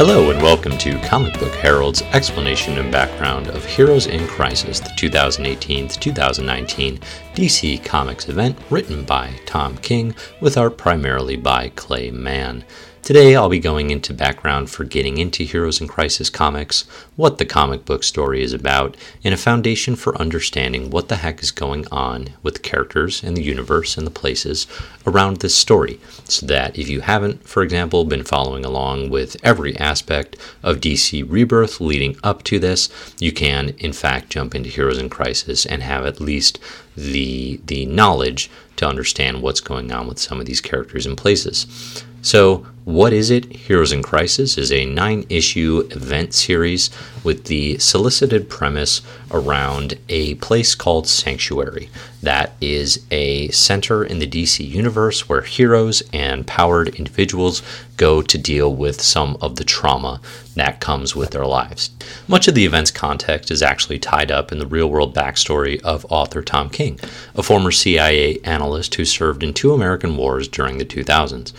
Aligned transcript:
Hello 0.00 0.30
and 0.30 0.40
welcome 0.40 0.78
to 0.78 0.98
Comic 1.00 1.38
Book 1.38 1.52
Herald's 1.52 2.00
explanation 2.14 2.78
and 2.78 2.90
background 2.90 3.48
of 3.48 3.66
Heroes 3.66 4.06
in 4.06 4.26
Crisis, 4.26 4.80
the 4.80 4.90
2018 4.96 5.88
2019 5.88 6.98
DC 7.34 7.84
Comics 7.84 8.26
event 8.30 8.56
written 8.70 9.04
by 9.04 9.38
Tom 9.44 9.76
King 9.76 10.14
with 10.40 10.56
art 10.56 10.78
primarily 10.78 11.36
by 11.36 11.68
Clay 11.76 12.10
Mann. 12.10 12.64
Today, 13.02 13.34
I'll 13.34 13.48
be 13.48 13.58
going 13.58 13.90
into 13.90 14.12
background 14.12 14.68
for 14.68 14.84
getting 14.84 15.16
into 15.16 15.42
Heroes 15.42 15.80
in 15.80 15.88
Crisis 15.88 16.28
comics, 16.28 16.82
what 17.16 17.38
the 17.38 17.46
comic 17.46 17.86
book 17.86 18.04
story 18.04 18.42
is 18.42 18.52
about, 18.52 18.94
and 19.24 19.32
a 19.32 19.38
foundation 19.38 19.96
for 19.96 20.16
understanding 20.20 20.90
what 20.90 21.08
the 21.08 21.16
heck 21.16 21.42
is 21.42 21.50
going 21.50 21.86
on 21.90 22.28
with 22.42 22.54
the 22.54 22.60
characters 22.60 23.24
and 23.24 23.36
the 23.36 23.42
universe 23.42 23.96
and 23.96 24.06
the 24.06 24.12
places 24.12 24.66
around 25.06 25.38
this 25.38 25.54
story. 25.54 25.98
So 26.24 26.44
that 26.46 26.78
if 26.78 26.88
you 26.90 27.00
haven't, 27.00 27.48
for 27.48 27.62
example, 27.62 28.04
been 28.04 28.22
following 28.22 28.66
along 28.66 29.08
with 29.08 29.36
every 29.42 29.76
aspect 29.78 30.36
of 30.62 30.80
DC 30.80 31.24
Rebirth 31.28 31.80
leading 31.80 32.16
up 32.22 32.42
to 32.44 32.58
this, 32.58 32.90
you 33.18 33.32
can, 33.32 33.70
in 33.78 33.94
fact, 33.94 34.30
jump 34.30 34.54
into 34.54 34.68
Heroes 34.68 34.98
in 34.98 35.08
Crisis 35.08 35.64
and 35.64 35.82
have 35.82 36.04
at 36.04 36.20
least 36.20 36.60
the, 36.94 37.60
the 37.64 37.86
knowledge 37.86 38.50
to 38.80 38.88
understand 38.88 39.40
what's 39.40 39.60
going 39.60 39.92
on 39.92 40.08
with 40.08 40.18
some 40.18 40.40
of 40.40 40.46
these 40.46 40.60
characters 40.60 41.06
and 41.06 41.16
places. 41.16 42.04
So, 42.22 42.66
what 42.84 43.12
is 43.12 43.30
it? 43.30 43.44
Heroes 43.44 43.92
in 43.92 44.02
Crisis 44.02 44.58
is 44.58 44.72
a 44.72 44.84
nine 44.84 45.24
issue 45.28 45.88
event 45.90 46.34
series 46.34 46.90
with 47.22 47.44
the 47.44 47.78
solicited 47.78 48.50
premise 48.50 49.00
around 49.30 49.98
a 50.08 50.34
place 50.36 50.74
called 50.74 51.06
Sanctuary. 51.06 51.88
That 52.22 52.56
is 52.60 53.04
a 53.10 53.48
center 53.50 54.04
in 54.04 54.18
the 54.18 54.26
DC 54.26 54.66
universe 54.66 55.28
where 55.28 55.42
heroes 55.42 56.02
and 56.12 56.46
powered 56.46 56.94
individuals 56.96 57.62
go 58.00 58.22
to 58.22 58.38
deal 58.38 58.74
with 58.74 58.98
some 58.98 59.36
of 59.42 59.56
the 59.56 59.64
trauma 59.64 60.22
that 60.54 60.80
comes 60.80 61.14
with 61.14 61.32
their 61.32 61.44
lives. 61.44 61.90
Much 62.26 62.48
of 62.48 62.54
the 62.54 62.64
event's 62.64 62.90
context 62.90 63.50
is 63.50 63.62
actually 63.62 63.98
tied 63.98 64.30
up 64.30 64.50
in 64.50 64.58
the 64.58 64.66
real 64.66 64.88
world 64.88 65.14
backstory 65.14 65.78
of 65.82 66.06
author 66.08 66.40
Tom 66.40 66.70
King, 66.70 66.98
a 67.34 67.42
former 67.42 67.70
CIA 67.70 68.38
analyst 68.38 68.94
who 68.94 69.04
served 69.04 69.42
in 69.42 69.52
two 69.52 69.74
American 69.74 70.16
wars 70.16 70.48
during 70.48 70.78
the 70.78 70.84
2000s. 70.86 71.52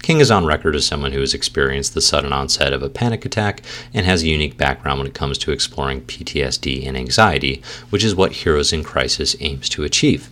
King 0.00 0.20
is 0.20 0.30
on 0.30 0.46
record 0.46 0.76
as 0.76 0.86
someone 0.86 1.10
who 1.10 1.20
has 1.20 1.34
experienced 1.34 1.94
the 1.94 2.00
sudden 2.00 2.32
onset 2.32 2.72
of 2.72 2.84
a 2.84 2.88
panic 2.88 3.24
attack 3.24 3.62
and 3.92 4.06
has 4.06 4.22
a 4.22 4.28
unique 4.28 4.56
background 4.56 5.00
when 5.00 5.08
it 5.08 5.14
comes 5.14 5.36
to 5.38 5.50
exploring 5.50 6.02
PTSD 6.02 6.86
and 6.86 6.96
anxiety, 6.96 7.60
which 7.90 8.04
is 8.04 8.14
what 8.14 8.30
Heroes 8.30 8.72
in 8.72 8.84
Crisis 8.84 9.34
aims 9.40 9.68
to 9.70 9.82
achieve. 9.82 10.28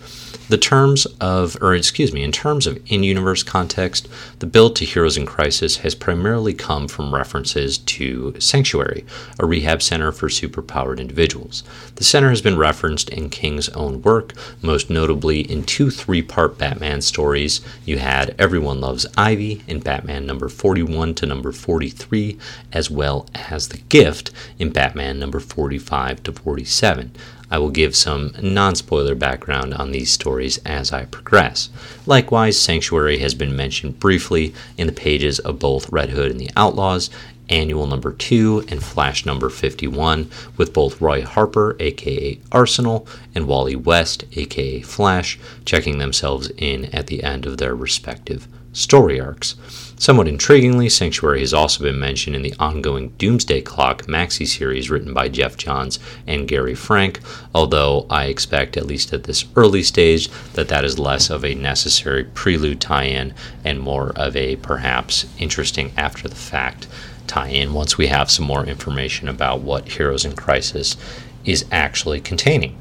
The 0.48 0.58
terms 0.58 1.06
of, 1.20 1.56
or 1.61 1.75
excuse 1.75 2.12
me, 2.12 2.22
in 2.22 2.30
terms 2.30 2.69
of 2.69 2.78
in 2.86 3.02
universe 3.02 3.42
context, 3.42 4.08
the 4.39 4.47
build 4.47 4.77
to 4.77 4.84
Heroes 4.84 5.16
in 5.16 5.27
Crisis 5.27 5.78
has 5.78 5.97
primarily 5.97 6.55
come 6.55 6.86
from 6.86 7.12
references 7.12 7.78
to 7.78 8.33
Sanctuary, 8.39 9.05
a 9.41 9.47
rehab 9.47 9.83
center 9.83 10.12
for 10.12 10.28
superpowered 10.28 11.00
individuals. 11.00 11.64
The 11.97 12.05
center 12.05 12.28
has 12.28 12.42
been 12.42 12.56
referenced 12.56 13.08
in 13.08 13.28
King's 13.28 13.69
own 13.70 14.02
work, 14.02 14.34
most 14.62 14.89
notably 14.89 15.41
in 15.41 15.64
two 15.64 15.91
three 15.91 16.22
part 16.22 16.58
Batman 16.58 17.02
stories. 17.02 17.61
You 17.84 17.98
had 17.98 18.36
Everyone 18.39 18.80
Loves 18.80 19.05
Ivy 19.17 19.64
in 19.67 19.80
Batman 19.80 20.27
number 20.27 20.48
41 20.48 21.17
to 21.17 21.27
number 21.27 21.50
43, 21.50 22.39
as 22.72 22.89
well 22.89 23.27
as 23.34 23.69
The 23.69 23.78
Gift 23.89 24.30
in 24.61 24.70
Batman 24.70 25.18
number 25.18 25.40
45 25.40 26.23
to 26.23 26.33
47. 26.33 27.11
I 27.51 27.58
will 27.58 27.70
give 27.70 27.95
some 27.95 28.33
non 28.40 28.74
spoiler 28.74 29.14
background 29.14 29.74
on 29.74 29.92
these 29.92 30.11
stories 30.11 30.58
as 30.67 30.92
I 30.92 31.05
progress. 31.05 31.68
Likewise, 32.05 32.58
Sanctuary 32.58 33.18
has 33.18 33.34
been 33.34 33.55
mentioned 33.55 34.01
briefly 34.01 34.55
in 34.77 34.86
the 34.86 34.92
pages 34.92 35.39
of 35.39 35.58
both 35.58 35.90
Red 35.92 36.11
Hood 36.11 36.30
and 36.30 36.40
the 36.40 36.51
Outlaws, 36.57 37.11
Annual 37.48 37.86
number 37.86 38.12
2, 38.12 38.64
and 38.68 38.83
Flash 38.83 39.24
number 39.24 39.48
51, 39.48 40.29
with 40.57 40.73
both 40.73 41.01
Roy 41.01 41.23
Harper, 41.23 41.77
aka 41.79 42.40
Arsenal, 42.51 43.07
and 43.34 43.46
Wally 43.46 43.77
West, 43.77 44.24
aka 44.33 44.80
Flash, 44.80 45.39
checking 45.64 45.98
themselves 45.98 46.51
in 46.57 46.86
at 46.86 47.07
the 47.07 47.23
end 47.23 47.46
of 47.46 47.58
their 47.58 47.77
respective 47.77 48.48
story 48.73 49.20
arcs. 49.20 49.55
Somewhat 49.98 50.27
intriguingly, 50.27 50.92
Sanctuary 50.92 51.40
has 51.40 51.55
also 51.55 51.83
been 51.83 51.98
mentioned 51.98 52.36
in 52.36 52.42
the 52.42 52.52
ongoing 52.58 53.14
Doomsday 53.17 53.62
Clock 53.62 54.02
maxi 54.02 54.46
series 54.46 54.90
written 54.90 55.14
by 55.14 55.30
Geoff 55.30 55.57
Johns 55.57 55.98
and 56.27 56.46
Gary 56.46 56.74
Frank, 56.74 57.18
although 57.55 58.07
I 58.11 58.27
expect, 58.27 58.77
at 58.77 58.86
least 58.86 59.14
at 59.14 59.24
this 59.24 59.46
early 59.57 59.83
stage, 59.83 60.29
that 60.52 60.68
that 60.68 60.84
is 60.84 60.98
less 60.98 61.30
of 61.30 61.46
a 61.46 61.55
necessary 61.55 62.24
prelude 62.24 62.79
tie 62.79 63.05
in 63.05 63.33
and 63.64 63.80
more 63.80 64.11
of 64.11 64.36
a 64.36 64.57
perhaps 64.57 65.24
interesting 65.39 65.92
after 65.96 66.28
the 66.28 66.34
fact 66.34 66.86
tie 67.27 67.48
in 67.48 67.73
once 67.73 67.96
we 67.96 68.08
have 68.08 68.30
some 68.30 68.45
more 68.45 68.67
information 68.67 69.28
about 69.28 69.63
what 69.63 69.89
Heroes 69.89 70.27
in 70.27 70.36
Crisis 70.36 70.98
is 71.46 71.64
actually 71.73 72.20
containing. 72.20 72.78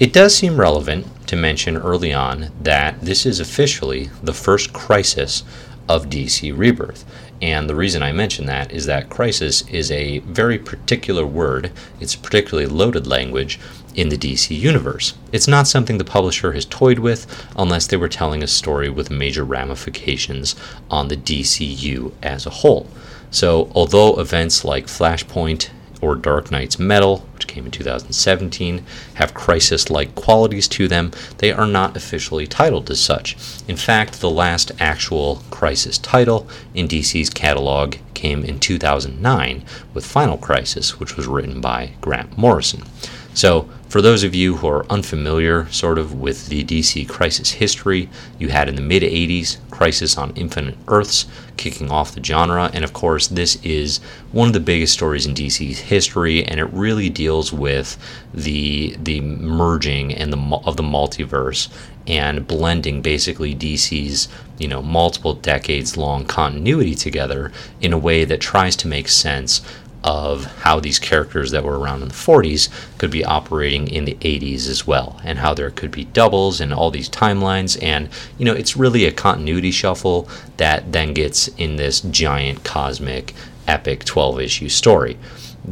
It 0.00 0.12
does 0.12 0.34
seem 0.34 0.58
relevant 0.58 1.06
to 1.28 1.36
mention 1.36 1.76
early 1.76 2.12
on 2.12 2.50
that 2.60 3.00
this 3.00 3.24
is 3.24 3.38
officially 3.38 4.10
the 4.20 4.32
first 4.32 4.72
crisis 4.72 5.44
of 5.88 6.06
DC 6.06 6.56
Rebirth. 6.56 7.04
And 7.40 7.68
the 7.68 7.74
reason 7.74 8.02
I 8.02 8.12
mention 8.12 8.46
that 8.46 8.70
is 8.72 8.86
that 8.86 9.10
crisis 9.10 9.62
is 9.68 9.90
a 9.90 10.20
very 10.20 10.58
particular 10.58 11.26
word, 11.26 11.72
it's 12.00 12.14
a 12.14 12.18
particularly 12.18 12.68
loaded 12.68 13.06
language 13.06 13.58
in 13.94 14.08
the 14.08 14.16
DC 14.16 14.56
universe. 14.56 15.14
It's 15.32 15.48
not 15.48 15.66
something 15.66 15.98
the 15.98 16.04
publisher 16.04 16.52
has 16.52 16.64
toyed 16.64 16.98
with 16.98 17.26
unless 17.56 17.86
they 17.86 17.96
were 17.96 18.08
telling 18.08 18.42
a 18.42 18.46
story 18.46 18.88
with 18.88 19.10
major 19.10 19.44
ramifications 19.44 20.54
on 20.90 21.08
the 21.08 21.16
DCU 21.16 22.12
as 22.22 22.46
a 22.46 22.50
whole. 22.50 22.86
So, 23.30 23.70
although 23.74 24.20
events 24.20 24.64
like 24.64 24.86
Flashpoint 24.86 25.70
or 26.02 26.16
Dark 26.16 26.50
Nights 26.50 26.78
Metal, 26.78 27.26
which 27.32 27.46
came 27.46 27.64
in 27.64 27.70
2017, 27.70 28.84
have 29.14 29.32
crisis 29.32 29.88
like 29.88 30.14
qualities 30.14 30.68
to 30.68 30.88
them, 30.88 31.12
they 31.38 31.52
are 31.52 31.66
not 31.66 31.96
officially 31.96 32.46
titled 32.46 32.90
as 32.90 33.00
such. 33.00 33.36
In 33.68 33.76
fact, 33.76 34.20
the 34.20 34.28
last 34.28 34.72
actual 34.78 35.42
crisis 35.50 35.96
title 35.96 36.46
in 36.74 36.88
DC's 36.88 37.30
catalog 37.30 37.96
came 38.14 38.44
in 38.44 38.58
2009 38.58 39.64
with 39.94 40.04
Final 40.04 40.36
Crisis, 40.36 40.98
which 40.98 41.16
was 41.16 41.26
written 41.26 41.60
by 41.60 41.92
Grant 42.00 42.36
Morrison. 42.36 42.82
So, 43.32 43.70
for 43.92 44.00
those 44.00 44.24
of 44.24 44.34
you 44.34 44.56
who 44.56 44.68
are 44.68 44.86
unfamiliar, 44.86 45.70
sort 45.70 45.98
of, 45.98 46.18
with 46.18 46.46
the 46.46 46.64
DC 46.64 47.06
Crisis 47.06 47.50
history, 47.50 48.08
you 48.38 48.48
had 48.48 48.66
in 48.66 48.74
the 48.74 48.80
mid 48.80 49.02
80s 49.02 49.58
Crisis 49.70 50.16
on 50.16 50.32
Infinite 50.34 50.78
Earths 50.88 51.26
kicking 51.58 51.90
off 51.90 52.14
the 52.14 52.24
genre, 52.24 52.70
and 52.72 52.84
of 52.84 52.94
course, 52.94 53.26
this 53.26 53.56
is 53.62 53.98
one 54.32 54.48
of 54.48 54.54
the 54.54 54.60
biggest 54.60 54.94
stories 54.94 55.26
in 55.26 55.34
DC's 55.34 55.78
history, 55.78 56.42
and 56.42 56.58
it 56.58 56.72
really 56.72 57.10
deals 57.10 57.52
with 57.52 57.98
the 58.32 58.96
the 58.98 59.20
merging 59.20 60.14
and 60.14 60.32
the 60.32 60.60
of 60.64 60.78
the 60.78 60.82
multiverse 60.82 61.68
and 62.06 62.48
blending 62.48 63.02
basically 63.02 63.54
DC's 63.54 64.28
you 64.58 64.68
know 64.68 64.82
multiple 64.82 65.34
decades 65.34 65.96
long 65.96 66.24
continuity 66.24 66.94
together 66.94 67.52
in 67.80 67.92
a 67.92 67.98
way 67.98 68.24
that 68.24 68.40
tries 68.40 68.74
to 68.76 68.88
make 68.88 69.08
sense 69.08 69.60
of 70.04 70.44
how 70.62 70.80
these 70.80 70.98
characters 70.98 71.50
that 71.50 71.64
were 71.64 71.78
around 71.78 72.02
in 72.02 72.08
the 72.08 72.14
40s 72.14 72.68
could 72.98 73.10
be 73.10 73.24
operating 73.24 73.88
in 73.88 74.04
the 74.04 74.16
80s 74.16 74.68
as 74.68 74.86
well, 74.86 75.20
and 75.24 75.38
how 75.38 75.54
there 75.54 75.70
could 75.70 75.90
be 75.90 76.04
doubles 76.04 76.60
and 76.60 76.72
all 76.72 76.90
these 76.90 77.08
timelines. 77.08 77.80
And, 77.82 78.08
you 78.38 78.44
know, 78.44 78.52
it's 78.52 78.76
really 78.76 79.04
a 79.04 79.12
continuity 79.12 79.70
shuffle 79.70 80.28
that 80.56 80.92
then 80.92 81.14
gets 81.14 81.48
in 81.48 81.76
this 81.76 82.00
giant 82.00 82.64
cosmic 82.64 83.34
epic 83.66 84.04
12 84.04 84.40
issue 84.40 84.68
story. 84.68 85.16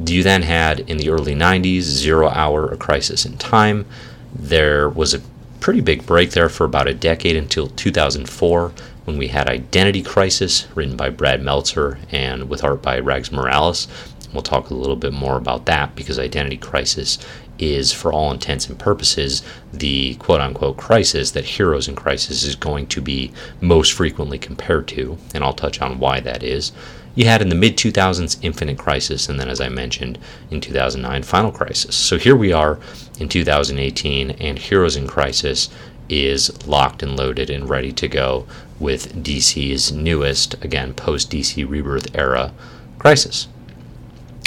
You 0.06 0.22
then 0.22 0.42
had 0.42 0.80
in 0.80 0.98
the 0.98 1.10
early 1.10 1.34
90s 1.34 1.82
Zero 1.82 2.28
Hour, 2.28 2.68
A 2.68 2.76
Crisis 2.76 3.26
in 3.26 3.36
Time. 3.38 3.86
There 4.32 4.88
was 4.88 5.14
a 5.14 5.22
pretty 5.58 5.80
big 5.80 6.06
break 6.06 6.30
there 6.30 6.48
for 6.48 6.64
about 6.64 6.86
a 6.86 6.94
decade 6.94 7.36
until 7.36 7.66
2004 7.66 8.72
when 9.04 9.18
we 9.18 9.28
had 9.28 9.48
Identity 9.48 10.02
Crisis, 10.02 10.68
written 10.74 10.96
by 10.96 11.10
Brad 11.10 11.42
Meltzer 11.42 11.98
and 12.12 12.48
with 12.48 12.62
art 12.62 12.82
by 12.82 13.00
Rags 13.00 13.32
Morales. 13.32 13.88
We'll 14.32 14.42
talk 14.42 14.70
a 14.70 14.74
little 14.74 14.96
bit 14.96 15.12
more 15.12 15.36
about 15.36 15.66
that 15.66 15.96
because 15.96 16.18
Identity 16.18 16.56
Crisis 16.56 17.18
is, 17.58 17.92
for 17.92 18.12
all 18.12 18.30
intents 18.30 18.68
and 18.68 18.78
purposes, 18.78 19.42
the 19.72 20.14
quote 20.16 20.40
unquote 20.40 20.76
crisis 20.76 21.30
that 21.32 21.44
Heroes 21.44 21.88
in 21.88 21.94
Crisis 21.94 22.42
is 22.42 22.54
going 22.54 22.86
to 22.88 23.00
be 23.00 23.32
most 23.60 23.92
frequently 23.92 24.38
compared 24.38 24.88
to, 24.88 25.18
and 25.34 25.44
I'll 25.44 25.52
touch 25.52 25.80
on 25.80 25.98
why 25.98 26.20
that 26.20 26.42
is. 26.42 26.72
You 27.14 27.26
had 27.26 27.42
in 27.42 27.48
the 27.48 27.56
mid 27.56 27.76
2000s 27.76 28.38
Infinite 28.40 28.78
Crisis, 28.78 29.28
and 29.28 29.38
then, 29.38 29.48
as 29.48 29.60
I 29.60 29.68
mentioned, 29.68 30.18
in 30.50 30.60
2009, 30.60 31.22
Final 31.24 31.50
Crisis. 31.50 31.96
So 31.96 32.18
here 32.18 32.36
we 32.36 32.52
are 32.52 32.78
in 33.18 33.28
2018, 33.28 34.30
and 34.30 34.58
Heroes 34.58 34.96
in 34.96 35.06
Crisis 35.06 35.68
is 36.08 36.66
locked 36.66 37.02
and 37.02 37.16
loaded 37.16 37.50
and 37.50 37.68
ready 37.68 37.92
to 37.92 38.08
go 38.08 38.46
with 38.78 39.22
DC's 39.22 39.92
newest, 39.92 40.54
again, 40.64 40.94
post 40.94 41.30
DC 41.30 41.68
Rebirth 41.68 42.14
era 42.14 42.52
crisis. 42.98 43.48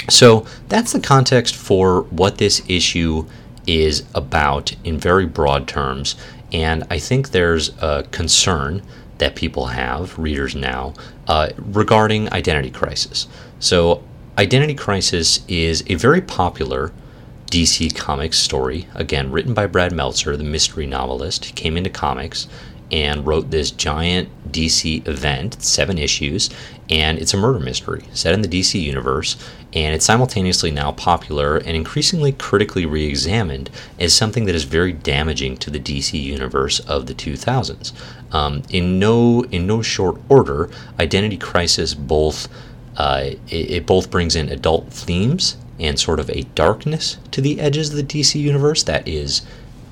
So 0.08 0.46
that's 0.68 0.92
the 0.92 1.00
context 1.00 1.56
for 1.56 2.02
what 2.02 2.38
this 2.38 2.62
issue 2.68 3.26
is 3.66 4.04
about 4.14 4.74
in 4.84 4.98
very 4.98 5.26
broad 5.26 5.66
terms. 5.66 6.16
And 6.52 6.84
I 6.90 6.98
think 6.98 7.30
there's 7.30 7.70
a 7.82 8.04
concern 8.10 8.82
that 9.18 9.34
people 9.34 9.66
have, 9.66 10.18
readers 10.18 10.54
now, 10.54 10.94
uh, 11.26 11.50
regarding 11.56 12.32
Identity 12.32 12.70
Crisis. 12.70 13.26
So, 13.58 14.02
Identity 14.36 14.74
Crisis 14.74 15.44
is 15.46 15.84
a 15.86 15.94
very 15.94 16.20
popular 16.20 16.92
DC 17.46 17.94
Comics 17.94 18.38
story, 18.38 18.88
again, 18.94 19.30
written 19.30 19.54
by 19.54 19.66
Brad 19.66 19.92
Meltzer, 19.92 20.36
the 20.36 20.42
mystery 20.42 20.86
novelist. 20.86 21.44
He 21.44 21.52
came 21.52 21.76
into 21.76 21.90
comics 21.90 22.48
and 22.94 23.26
wrote 23.26 23.50
this 23.50 23.72
giant 23.72 24.28
DC 24.52 25.06
event, 25.08 25.60
seven 25.60 25.98
issues, 25.98 26.48
and 26.88 27.18
it's 27.18 27.34
a 27.34 27.36
murder 27.36 27.58
mystery 27.58 28.04
set 28.12 28.32
in 28.34 28.40
the 28.40 28.46
DC 28.46 28.80
universe, 28.80 29.36
and 29.72 29.96
it's 29.96 30.04
simultaneously 30.04 30.70
now 30.70 30.92
popular 30.92 31.56
and 31.56 31.70
increasingly 31.70 32.30
critically 32.30 32.86
re 32.86 33.04
examined 33.04 33.68
as 33.98 34.14
something 34.14 34.44
that 34.44 34.54
is 34.54 34.62
very 34.62 34.92
damaging 34.92 35.56
to 35.56 35.70
the 35.70 35.80
DC 35.80 36.22
universe 36.22 36.78
of 36.80 37.06
the 37.06 37.14
2000s. 37.14 37.92
Um, 38.32 38.62
in, 38.70 39.00
no, 39.00 39.42
in 39.50 39.66
no 39.66 39.82
short 39.82 40.20
order, 40.28 40.70
Identity 41.00 41.36
Crisis 41.36 41.94
both. 41.94 42.48
Uh, 42.96 43.30
it, 43.48 43.70
it 43.70 43.86
both 43.86 44.08
brings 44.08 44.36
in 44.36 44.48
adult 44.50 44.92
themes 44.92 45.56
and 45.80 45.98
sort 45.98 46.20
of 46.20 46.30
a 46.30 46.42
darkness 46.54 47.18
to 47.32 47.40
the 47.40 47.58
edges 47.58 47.90
of 47.90 47.96
the 47.96 48.04
DC 48.04 48.40
universe 48.40 48.84
that 48.84 49.08
is 49.08 49.42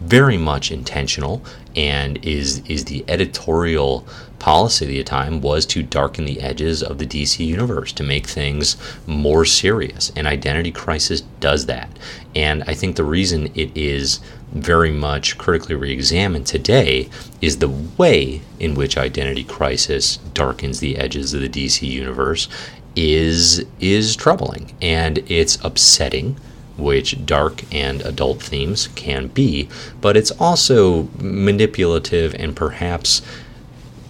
very 0.07 0.37
much 0.37 0.71
intentional 0.71 1.43
and 1.75 2.23
is 2.25 2.63
is 2.67 2.85
the 2.85 3.05
editorial 3.09 4.07
policy 4.39 4.85
of 4.85 4.91
the 4.91 5.03
time 5.05 5.41
was 5.41 5.65
to 5.65 5.85
darken 5.85 6.25
the 6.25 6.41
edges 6.41 6.83
of 6.83 6.99
the 6.99 7.07
DC 7.07 7.47
universe 7.47 7.93
to 7.93 8.03
make 8.03 8.27
things 8.27 8.77
more 9.07 9.45
serious. 9.45 10.11
And 10.17 10.27
Identity 10.27 10.73
Crisis 10.73 11.21
does 11.39 11.67
that. 11.67 11.89
And 12.35 12.65
I 12.67 12.75
think 12.75 12.97
the 12.97 13.05
reason 13.05 13.53
it 13.55 13.71
is 13.77 14.19
very 14.53 14.91
much 14.91 15.39
critically 15.39 15.77
re-examined 15.77 16.47
today 16.47 17.09
is 17.41 17.59
the 17.59 17.73
way 17.97 18.43
in 18.59 18.75
which 18.75 18.99
Identity 18.99 19.45
Crisis 19.45 20.17
darkens 20.35 20.81
the 20.81 20.97
edges 20.99 21.33
of 21.33 21.41
the 21.41 21.49
DC 21.49 21.87
universe 21.89 22.49
is 22.97 23.65
is 23.79 24.17
troubling. 24.17 24.73
And 24.83 25.19
it's 25.31 25.57
upsetting 25.65 26.37
which 26.77 27.25
dark 27.27 27.63
and 27.73 28.01
adult 28.03 28.43
themes 28.43 28.89
can 28.95 29.29
be, 29.29 29.69
but 30.01 30.17
it's 30.17 30.31
also 30.33 31.09
manipulative 31.19 32.35
and 32.35 32.57
perhaps 32.57 33.23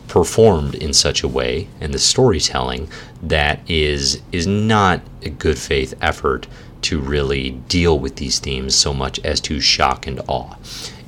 performed 0.09 0.75
in 0.75 0.93
such 0.93 1.23
a 1.23 1.29
way 1.29 1.69
in 1.81 1.93
the 1.93 1.99
storytelling 1.99 2.89
that 3.23 3.59
is 3.69 4.21
is 4.31 4.47
not 4.47 5.01
a 5.23 5.31
good 5.31 5.59
faith 5.59 5.95
effort 6.03 6.47
to 6.83 7.01
really 7.01 7.53
deal 7.69 7.99
with 7.99 8.17
these 8.17 8.39
themes 8.39 8.75
so 8.75 8.93
much 8.93 9.19
as 9.21 9.41
to 9.41 9.59
shock 9.61 10.07
and 10.07 10.21
awe 10.29 10.55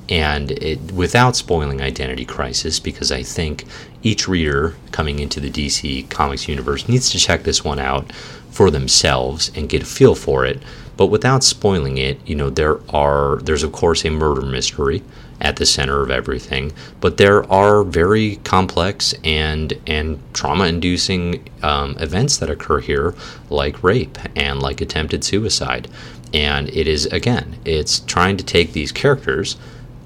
and 0.08 0.50
it, 0.52 0.92
without 0.92 1.36
spoiling 1.36 1.80
Identity 1.80 2.24
Crisis, 2.24 2.78
because 2.78 3.10
I 3.10 3.22
think 3.22 3.64
each 4.02 4.28
reader 4.28 4.74
coming 4.92 5.18
into 5.18 5.40
the 5.40 5.50
DC 5.50 6.08
Comics 6.10 6.48
universe 6.48 6.88
needs 6.88 7.10
to 7.10 7.18
check 7.18 7.42
this 7.42 7.64
one 7.64 7.78
out 7.78 8.12
for 8.50 8.70
themselves 8.70 9.50
and 9.54 9.68
get 9.68 9.82
a 9.82 9.86
feel 9.86 10.14
for 10.14 10.44
it. 10.44 10.62
But 10.96 11.06
without 11.06 11.42
spoiling 11.42 11.98
it, 11.98 12.20
you 12.26 12.34
know, 12.34 12.50
there 12.50 12.78
are 12.90 13.38
there's 13.42 13.62
of 13.62 13.72
course 13.72 14.04
a 14.04 14.10
murder 14.10 14.42
mystery 14.42 15.02
at 15.40 15.56
the 15.56 15.66
center 15.66 16.02
of 16.02 16.10
everything, 16.10 16.72
but 17.00 17.16
there 17.16 17.50
are 17.52 17.82
very 17.82 18.36
complex 18.44 19.14
and 19.24 19.72
and 19.86 20.20
trauma-inducing 20.32 21.48
um, 21.62 21.96
events 21.98 22.36
that 22.38 22.50
occur 22.50 22.80
here, 22.80 23.14
like 23.50 23.82
rape 23.82 24.18
and 24.36 24.60
like 24.62 24.80
attempted 24.80 25.24
suicide. 25.24 25.88
And 26.32 26.68
it 26.70 26.86
is 26.86 27.06
again, 27.06 27.56
it's 27.64 28.00
trying 28.00 28.36
to 28.36 28.44
take 28.44 28.72
these 28.72 28.92
characters 28.92 29.56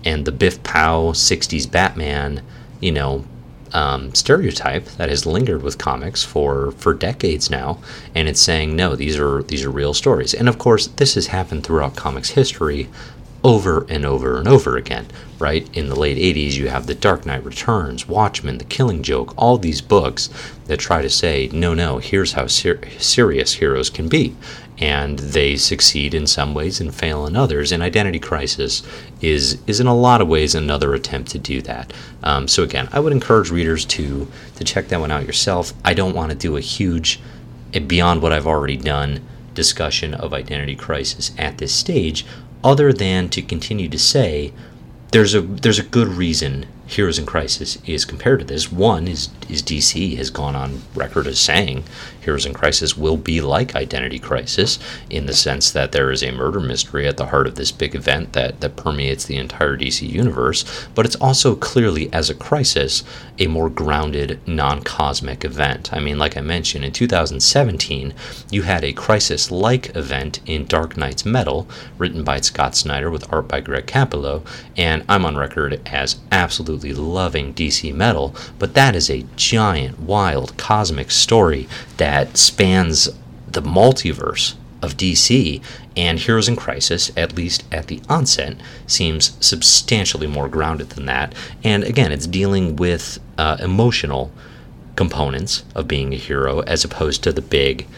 and 0.05 0.25
the 0.25 0.32
Biff 0.32 0.62
Pow 0.62 1.12
60s 1.12 1.70
Batman, 1.70 2.43
you 2.81 2.93
know, 2.93 3.25
um, 3.73 4.15
stereotype 4.15 4.85
that 4.97 5.09
has 5.09 5.26
lingered 5.26 5.62
with 5.62 5.79
comics 5.79 6.25
for 6.25 6.73
for 6.73 6.94
decades 6.94 7.50
now, 7.50 7.79
and 8.15 8.29
it's 8.29 8.41
saying 8.41 8.76
no, 8.76 8.94
these 8.94 9.19
are 9.19 9.43
these 9.43 9.65
are 9.65 9.70
real 9.70 9.94
stories. 9.94 10.35
And 10.35 10.49
of 10.49 10.59
course, 10.59 10.87
this 10.87 11.15
has 11.15 11.29
happened 11.29 11.65
throughout 11.65 11.97
comics 11.97 12.31
history, 12.31 12.88
over 13.44 13.87
and 13.88 14.05
over 14.05 14.38
and 14.38 14.49
over 14.49 14.76
again. 14.76 15.06
Right 15.38 15.69
in 15.76 15.88
the 15.88 15.99
late 15.99 16.19
'80s, 16.19 16.55
you 16.55 16.69
have 16.69 16.87
The 16.87 16.94
Dark 16.94 17.25
Knight 17.25 17.44
Returns, 17.44 18.09
Watchmen, 18.09 18.59
The 18.59 18.65
Killing 18.65 19.03
Joke, 19.03 19.32
all 19.37 19.56
these 19.59 19.81
books 19.81 20.31
that 20.67 20.79
try 20.79 21.03
to 21.03 21.11
say 21.11 21.49
no, 21.53 21.75
no, 21.75 21.99
here's 21.99 22.32
how 22.32 22.47
ser- 22.47 22.81
serious 22.99 23.55
heroes 23.55 23.91
can 23.91 24.09
be, 24.09 24.35
and 24.80 25.19
they 25.19 25.56
succeed 25.56 26.14
in 26.14 26.26
some 26.26 26.54
ways 26.54 26.80
and 26.80 26.94
fail 26.94 27.26
in 27.26 27.36
others. 27.36 27.72
And 27.72 27.82
Identity 27.82 28.19
Crisis 28.19 28.82
is 29.20 29.58
is 29.66 29.80
in 29.80 29.86
a 29.86 29.94
lot 29.94 30.20
of 30.20 30.28
ways 30.28 30.54
another 30.54 30.94
attempt 30.94 31.30
to 31.32 31.38
do 31.38 31.60
that. 31.62 31.92
Um, 32.22 32.46
so 32.46 32.62
again, 32.62 32.88
I 32.92 33.00
would 33.00 33.12
encourage 33.12 33.50
readers 33.50 33.84
to 33.86 34.30
to 34.56 34.64
check 34.64 34.88
that 34.88 35.00
one 35.00 35.10
out 35.10 35.26
yourself. 35.26 35.72
I 35.84 35.94
don't 35.94 36.14
want 36.14 36.30
to 36.30 36.36
do 36.36 36.56
a 36.56 36.60
huge, 36.60 37.20
eh, 37.75 37.80
beyond 37.80 38.22
what 38.22 38.32
I've 38.32 38.46
already 38.46 38.76
done, 38.76 39.20
discussion 39.54 40.14
of 40.14 40.32
Identity 40.32 40.76
Crisis 40.76 41.32
at 41.36 41.58
this 41.58 41.72
stage, 41.72 42.24
other 42.62 42.92
than 42.92 43.28
to 43.31 43.42
continue 43.42 43.88
to 43.88 43.98
say 43.98 44.52
there's 45.10 45.34
a 45.34 45.40
there's 45.40 45.78
a 45.78 45.84
good 45.84 46.08
reason 46.08 46.66
Heroes 46.88 47.19
in 47.19 47.26
Crisis 47.26 47.76
is 47.87 48.06
compared 48.06 48.40
to 48.40 48.46
this. 48.46 48.73
One 48.73 49.06
is 49.06 49.29
is 49.46 49.62
DC 49.62 50.17
has 50.17 50.31
gone 50.31 50.56
on 50.56 50.82
record 50.94 51.26
as 51.26 51.38
saying 51.38 51.85
Heroes 52.20 52.46
in 52.46 52.55
Crisis 52.55 52.96
will 52.96 53.17
be 53.17 53.40
like 53.40 53.75
Identity 53.75 54.19
Crisis 54.19 54.79
in 55.08 55.26
the 55.26 55.35
sense 55.35 55.70
that 55.70 55.93
there 55.93 56.11
is 56.11 56.23
a 56.23 56.31
murder 56.31 56.61
mystery 56.61 57.06
at 57.06 57.19
the 57.19 57.26
heart 57.26 57.46
of 57.46 57.56
this 57.56 57.73
big 57.73 57.94
event 57.94 58.32
that 58.32 58.61
that 58.61 58.76
permeates 58.76 59.26
the 59.26 59.37
entire 59.37 59.76
DC 59.76 60.08
universe, 60.08 60.64
but 60.94 61.05
it's 61.05 61.17
also 61.17 61.55
clearly 61.55 62.11
as 62.12 62.31
a 62.31 62.35
crisis 62.35 63.05
a 63.38 63.46
more 63.46 63.69
grounded 63.69 64.41
non-cosmic 64.46 65.44
event. 65.44 65.93
I 65.93 66.00
mean, 66.00 66.19
like 66.19 66.37
I 66.37 66.41
mentioned 66.41 66.84
in 66.84 66.93
2017, 66.93 68.14
you 68.50 68.62
had 68.62 68.82
a 68.82 68.93
crisis-like 68.93 69.94
event 69.94 70.41
in 70.46 70.67
Dark 70.67 70.96
Nights 70.96 71.25
Metal 71.25 71.69
written 71.99 72.25
by 72.25 72.41
Scott 72.41 72.75
Snyder 72.75 73.11
with 73.11 73.31
art 73.32 73.46
by 73.46 73.61
Greg 73.61 73.87
Capullo, 73.87 74.43
and 74.76 75.05
I'm 75.08 75.25
on 75.25 75.37
record 75.37 75.81
as 75.87 76.17
absolutely 76.32 76.77
absolutely 76.78 77.02
loving 77.02 77.54
DC 77.54 77.92
metal, 77.92 78.34
but 78.58 78.75
that 78.75 78.94
is 78.94 79.10
a 79.10 79.25
giant, 79.34 79.98
wild, 79.98 80.56
cosmic 80.56 81.10
story 81.10 81.69
that 81.96 82.36
spans 82.36 83.08
the 83.48 83.62
multiverse 83.62 84.55
of 84.81 84.96
DC, 84.96 85.60
and 85.96 86.20
Heroes 86.20 86.48
in 86.48 86.55
Crisis, 86.55 87.10
at 87.17 87.34
least 87.34 87.64
at 87.72 87.88
the 87.88 88.00
onset, 88.08 88.56
seems 88.86 89.36
substantially 89.44 90.29
more 90.29 90.48
grounded 90.48 90.91
than 90.91 91.06
that. 91.06 91.34
And 91.64 91.82
again, 91.82 92.12
it's 92.12 92.29
dealing 92.29 92.76
with 92.76 93.19
uh, 93.36 93.56
emotional 93.58 94.31
components 94.94 95.64
of 95.74 95.88
being 95.88 96.12
a 96.12 96.17
hero 96.17 96.60
as 96.60 96.84
opposed 96.84 97.24
to 97.24 97.32
the 97.32 97.43
big, 97.43 97.88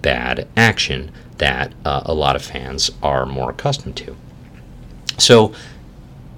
bad 0.00 0.46
action 0.56 1.10
that 1.38 1.72
uh, 1.84 2.02
a 2.04 2.14
lot 2.14 2.36
of 2.36 2.42
fans 2.42 2.92
are 3.02 3.26
more 3.26 3.50
accustomed 3.50 3.96
to. 3.96 4.16
So, 5.18 5.52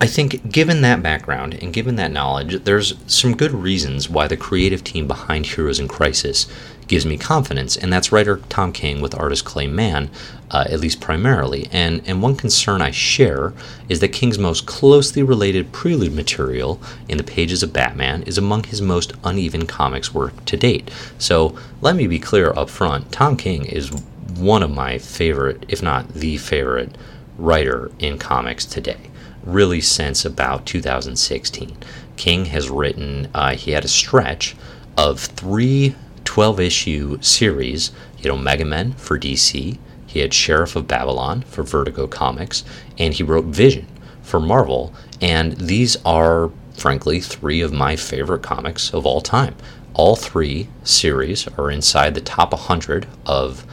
I 0.02 0.06
think, 0.06 0.50
given 0.50 0.80
that 0.80 1.02
background 1.02 1.52
and 1.60 1.74
given 1.74 1.96
that 1.96 2.10
knowledge, 2.10 2.64
there's 2.64 2.94
some 3.06 3.36
good 3.36 3.52
reasons 3.52 4.08
why 4.08 4.28
the 4.28 4.36
creative 4.36 4.82
team 4.82 5.06
behind 5.06 5.44
Heroes 5.44 5.78
in 5.78 5.88
Crisis 5.88 6.46
gives 6.88 7.04
me 7.04 7.18
confidence, 7.18 7.76
and 7.76 7.92
that's 7.92 8.10
writer 8.10 8.38
Tom 8.48 8.72
King 8.72 9.02
with 9.02 9.14
artist 9.14 9.44
Clay 9.44 9.66
Mann, 9.66 10.08
uh, 10.50 10.64
at 10.70 10.80
least 10.80 11.02
primarily. 11.02 11.68
And, 11.70 12.00
and 12.06 12.22
one 12.22 12.34
concern 12.34 12.80
I 12.80 12.92
share 12.92 13.52
is 13.90 14.00
that 14.00 14.08
King's 14.08 14.38
most 14.38 14.64
closely 14.64 15.22
related 15.22 15.70
prelude 15.70 16.14
material 16.14 16.80
in 17.06 17.18
the 17.18 17.22
pages 17.22 17.62
of 17.62 17.74
Batman 17.74 18.22
is 18.22 18.38
among 18.38 18.64
his 18.64 18.80
most 18.80 19.12
uneven 19.22 19.66
comics 19.66 20.14
work 20.14 20.46
to 20.46 20.56
date. 20.56 20.90
So 21.18 21.54
let 21.82 21.94
me 21.94 22.06
be 22.06 22.18
clear 22.18 22.54
up 22.56 22.70
front 22.70 23.12
Tom 23.12 23.36
King 23.36 23.66
is 23.66 23.92
one 24.38 24.62
of 24.62 24.70
my 24.70 24.96
favorite, 24.96 25.66
if 25.68 25.82
not 25.82 26.08
the 26.14 26.38
favorite, 26.38 26.96
writer 27.36 27.90
in 27.98 28.16
comics 28.16 28.64
today 28.64 29.09
really 29.44 29.80
since 29.80 30.24
about 30.24 30.66
2016. 30.66 31.76
King 32.16 32.46
has 32.46 32.70
written, 32.70 33.28
uh, 33.34 33.54
he 33.54 33.72
had 33.72 33.84
a 33.84 33.88
stretch 33.88 34.56
of 34.96 35.20
three 35.20 35.94
12 36.24 36.60
issue 36.60 37.18
series. 37.20 37.90
He 38.16 38.22
had 38.22 38.32
Omega 38.32 38.64
Men 38.64 38.92
for 38.92 39.18
DC, 39.18 39.78
he 40.06 40.20
had 40.20 40.34
Sheriff 40.34 40.76
of 40.76 40.86
Babylon 40.86 41.42
for 41.42 41.62
Vertigo 41.62 42.06
Comics, 42.06 42.64
and 42.98 43.14
he 43.14 43.22
wrote 43.22 43.46
Vision 43.46 43.86
for 44.22 44.40
Marvel. 44.40 44.92
And 45.20 45.52
these 45.52 45.96
are, 46.04 46.50
frankly, 46.72 47.20
three 47.20 47.60
of 47.60 47.72
my 47.72 47.96
favorite 47.96 48.42
comics 48.42 48.92
of 48.92 49.06
all 49.06 49.20
time. 49.20 49.54
All 49.94 50.16
three 50.16 50.68
series 50.84 51.48
are 51.58 51.70
inside 51.70 52.14
the 52.14 52.20
top 52.20 52.52
100 52.52 53.06
of 53.26 53.64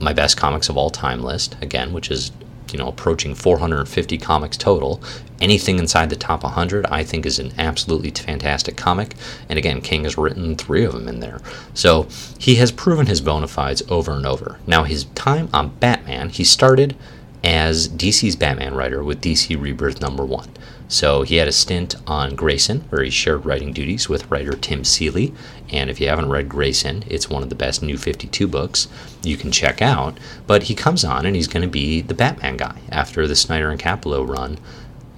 my 0.00 0.12
best 0.12 0.36
comics 0.36 0.68
of 0.68 0.76
all 0.76 0.90
time 0.90 1.22
list, 1.22 1.56
again, 1.60 1.92
which 1.92 2.10
is 2.10 2.32
you 2.72 2.78
know 2.78 2.88
approaching 2.88 3.34
450 3.34 4.18
comics 4.18 4.56
total. 4.56 5.02
Anything 5.40 5.78
inside 5.78 6.10
the 6.10 6.16
top 6.16 6.42
100, 6.42 6.86
I 6.86 7.04
think, 7.04 7.24
is 7.24 7.38
an 7.38 7.52
absolutely 7.58 8.10
fantastic 8.10 8.76
comic. 8.76 9.14
And 9.48 9.56
again, 9.58 9.80
King 9.80 10.02
has 10.04 10.18
written 10.18 10.56
three 10.56 10.84
of 10.84 10.92
them 10.92 11.06
in 11.06 11.20
there, 11.20 11.40
so 11.74 12.08
he 12.38 12.56
has 12.56 12.72
proven 12.72 13.06
his 13.06 13.20
bona 13.20 13.48
fides 13.48 13.82
over 13.88 14.12
and 14.12 14.26
over. 14.26 14.58
Now, 14.66 14.84
his 14.84 15.04
time 15.14 15.48
on 15.52 15.76
Batman, 15.76 16.30
he 16.30 16.44
started 16.44 16.96
as 17.44 17.88
DC's 17.88 18.36
Batman 18.36 18.74
writer 18.74 19.02
with 19.04 19.20
DC 19.20 19.60
Rebirth 19.60 20.00
number 20.00 20.24
one. 20.24 20.50
So 20.88 21.20
he 21.22 21.36
had 21.36 21.48
a 21.48 21.52
stint 21.52 21.96
on 22.06 22.34
Grayson, 22.34 22.80
where 22.88 23.02
he 23.02 23.10
shared 23.10 23.44
writing 23.44 23.72
duties 23.72 24.08
with 24.08 24.30
writer 24.30 24.52
Tim 24.52 24.84
Seeley. 24.84 25.34
And 25.70 25.90
if 25.90 26.00
you 26.00 26.08
haven't 26.08 26.30
read 26.30 26.48
Grayson, 26.48 27.04
it's 27.06 27.28
one 27.28 27.42
of 27.42 27.50
the 27.50 27.54
best 27.54 27.82
New 27.82 27.98
52 27.98 28.48
books 28.48 28.88
you 29.22 29.36
can 29.36 29.52
check 29.52 29.82
out. 29.82 30.18
But 30.46 30.64
he 30.64 30.74
comes 30.74 31.04
on 31.04 31.26
and 31.26 31.36
he's 31.36 31.46
going 31.46 31.62
to 31.62 31.68
be 31.68 32.00
the 32.00 32.14
Batman 32.14 32.56
guy 32.56 32.80
after 32.90 33.26
the 33.26 33.36
Snyder 33.36 33.70
and 33.70 33.78
Capullo 33.78 34.26
run 34.26 34.58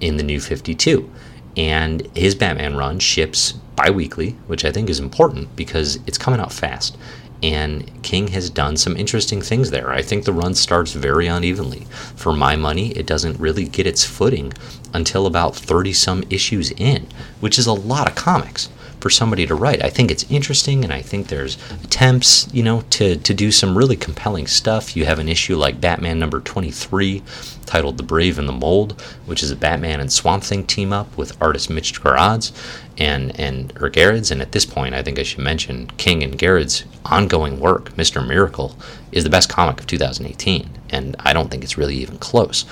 in 0.01 0.17
the 0.17 0.23
New 0.23 0.41
52. 0.41 1.09
And 1.55 2.05
his 2.15 2.35
Batman 2.35 2.75
run 2.75 2.99
ships 2.99 3.53
bi 3.75 3.89
weekly, 3.89 4.31
which 4.47 4.65
I 4.65 4.71
think 4.71 4.89
is 4.89 4.99
important 4.99 5.55
because 5.55 5.99
it's 6.05 6.17
coming 6.17 6.41
out 6.41 6.51
fast 6.51 6.97
and 7.43 7.89
King 8.03 8.29
has 8.29 8.49
done 8.49 8.77
some 8.77 8.95
interesting 8.95 9.41
things 9.41 9.71
there. 9.71 9.91
I 9.91 10.01
think 10.01 10.25
the 10.25 10.33
run 10.33 10.53
starts 10.53 10.93
very 10.93 11.27
unevenly. 11.27 11.87
For 12.15 12.33
my 12.33 12.55
money, 12.55 12.91
it 12.91 13.05
doesn't 13.05 13.39
really 13.39 13.65
get 13.65 13.87
its 13.87 14.03
footing 14.03 14.53
until 14.93 15.25
about 15.25 15.55
30 15.55 15.93
some 15.93 16.23
issues 16.29 16.71
in, 16.71 17.07
which 17.39 17.57
is 17.57 17.67
a 17.67 17.73
lot 17.73 18.07
of 18.07 18.15
comics 18.15 18.69
for 19.01 19.09
somebody 19.09 19.45
to 19.47 19.55
write. 19.55 19.83
I 19.83 19.89
think 19.89 20.11
it's 20.11 20.29
interesting, 20.29 20.83
and 20.83 20.93
I 20.93 21.01
think 21.01 21.27
there's 21.27 21.57
attempts, 21.83 22.47
you 22.53 22.63
know, 22.63 22.81
to, 22.91 23.17
to 23.17 23.33
do 23.33 23.51
some 23.51 23.77
really 23.77 23.97
compelling 23.97 24.47
stuff. 24.47 24.95
You 24.95 25.05
have 25.05 25.19
an 25.19 25.27
issue 25.27 25.57
like 25.57 25.81
Batman 25.81 26.19
number 26.19 26.39
23, 26.39 27.23
titled 27.65 27.97
The 27.97 28.03
Brave 28.03 28.37
and 28.37 28.47
the 28.47 28.53
Mold, 28.53 29.01
which 29.25 29.41
is 29.41 29.51
a 29.51 29.55
Batman 29.55 29.99
and 29.99 30.11
Swamp 30.11 30.43
Thing 30.43 30.65
team 30.65 30.93
up 30.93 31.17
with 31.17 31.41
artist 31.41 31.69
Mitch 31.69 32.01
Gerads 32.01 32.53
and, 32.97 33.37
and 33.39 33.73
or. 33.81 34.31
And 34.31 34.41
at 34.41 34.51
this 34.51 34.65
point, 34.65 34.93
I 34.93 35.01
think 35.01 35.17
I 35.17 35.23
should 35.23 35.39
mention 35.39 35.87
King 35.97 36.23
and 36.23 36.37
Gerads' 36.37 36.85
ongoing 37.05 37.59
work, 37.59 37.91
Mr. 37.95 38.25
Miracle, 38.25 38.77
is 39.11 39.23
the 39.23 39.29
best 39.29 39.49
comic 39.49 39.79
of 39.79 39.87
2018, 39.87 40.69
and 40.91 41.15
I 41.19 41.33
don't 41.33 41.49
think 41.49 41.63
it's 41.63 41.77
really 41.77 41.95
even 41.95 42.17
close. 42.19 42.65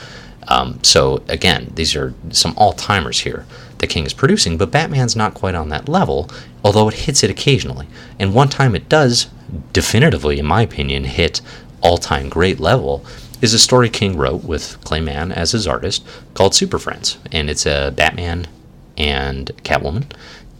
Um, 0.47 0.79
so 0.83 1.23
again, 1.27 1.71
these 1.75 1.95
are 1.95 2.13
some 2.31 2.53
all 2.57 2.73
timers 2.73 3.19
here 3.19 3.45
that 3.79 3.87
King 3.87 4.05
is 4.05 4.13
producing, 4.13 4.57
but 4.57 4.71
Batman's 4.71 5.15
not 5.15 5.33
quite 5.33 5.55
on 5.55 5.69
that 5.69 5.89
level, 5.89 6.29
although 6.63 6.87
it 6.87 6.93
hits 6.93 7.23
it 7.23 7.29
occasionally. 7.29 7.87
And 8.19 8.33
one 8.33 8.49
time 8.49 8.75
it 8.75 8.89
does, 8.89 9.27
definitively, 9.73 10.39
in 10.39 10.45
my 10.45 10.61
opinion, 10.61 11.05
hit 11.05 11.41
all 11.81 11.97
time 11.97 12.29
great 12.29 12.59
level 12.59 13.05
is 13.41 13.53
a 13.53 13.59
story 13.59 13.89
King 13.89 14.17
wrote 14.17 14.43
with 14.43 14.77
Clay 14.83 14.99
Mann 14.99 15.31
as 15.31 15.51
his 15.51 15.67
artist 15.67 16.05
called 16.33 16.53
Super 16.53 16.77
Friends. 16.77 17.17
And 17.31 17.49
it's 17.49 17.65
a 17.65 17.91
Batman 17.95 18.47
and 18.97 19.51
Catwoman 19.63 20.11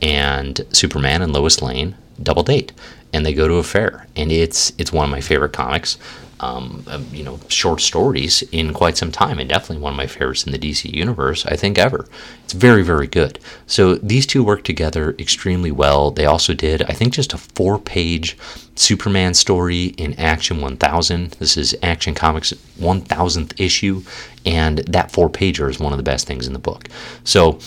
and 0.01 0.61
Superman 0.71 1.21
and 1.21 1.33
Lois 1.33 1.61
Lane 1.61 1.95
double 2.21 2.43
date. 2.43 2.71
And 3.11 3.25
they 3.25 3.33
go 3.33 3.47
to 3.47 3.55
a 3.55 3.63
fair. 3.63 4.07
And 4.15 4.31
it's 4.31 4.71
it's 4.77 4.93
one 4.93 5.05
of 5.05 5.11
my 5.11 5.21
favorite 5.21 5.53
comics 5.53 5.97
um, 6.39 6.85
you 7.11 7.23
know, 7.23 7.39
short 7.49 7.81
stories 7.81 8.43
in 8.51 8.73
quite 8.73 8.97
some 8.97 9.11
time, 9.11 9.39
and 9.39 9.49
definitely 9.49 9.81
one 9.81 9.93
of 9.93 9.97
my 9.97 10.07
favorites 10.07 10.45
in 10.45 10.51
the 10.51 10.59
DC 10.59 10.91
universe, 10.93 11.45
I 11.45 11.55
think, 11.55 11.77
ever. 11.77 12.07
It's 12.43 12.53
very, 12.53 12.83
very 12.83 13.07
good. 13.07 13.39
So 13.67 13.95
these 13.95 14.25
two 14.25 14.43
work 14.43 14.63
together 14.63 15.15
extremely 15.19 15.71
well. 15.71 16.11
They 16.11 16.25
also 16.25 16.53
did, 16.53 16.83
I 16.83 16.93
think, 16.93 17.13
just 17.13 17.33
a 17.33 17.37
four 17.37 17.77
page 17.77 18.37
Superman 18.75 19.33
story 19.33 19.85
in 19.97 20.13
Action 20.19 20.61
1000. 20.61 21.31
This 21.31 21.57
is 21.57 21.75
Action 21.83 22.15
Comics 22.15 22.53
1000th 22.79 23.59
issue, 23.59 24.03
and 24.45 24.79
that 24.79 25.11
four 25.11 25.29
pager 25.29 25.69
is 25.69 25.79
one 25.79 25.91
of 25.91 25.97
the 25.97 26.03
best 26.03 26.25
things 26.25 26.47
in 26.47 26.53
the 26.53 26.59
book. 26.59 26.87
So 27.23 27.59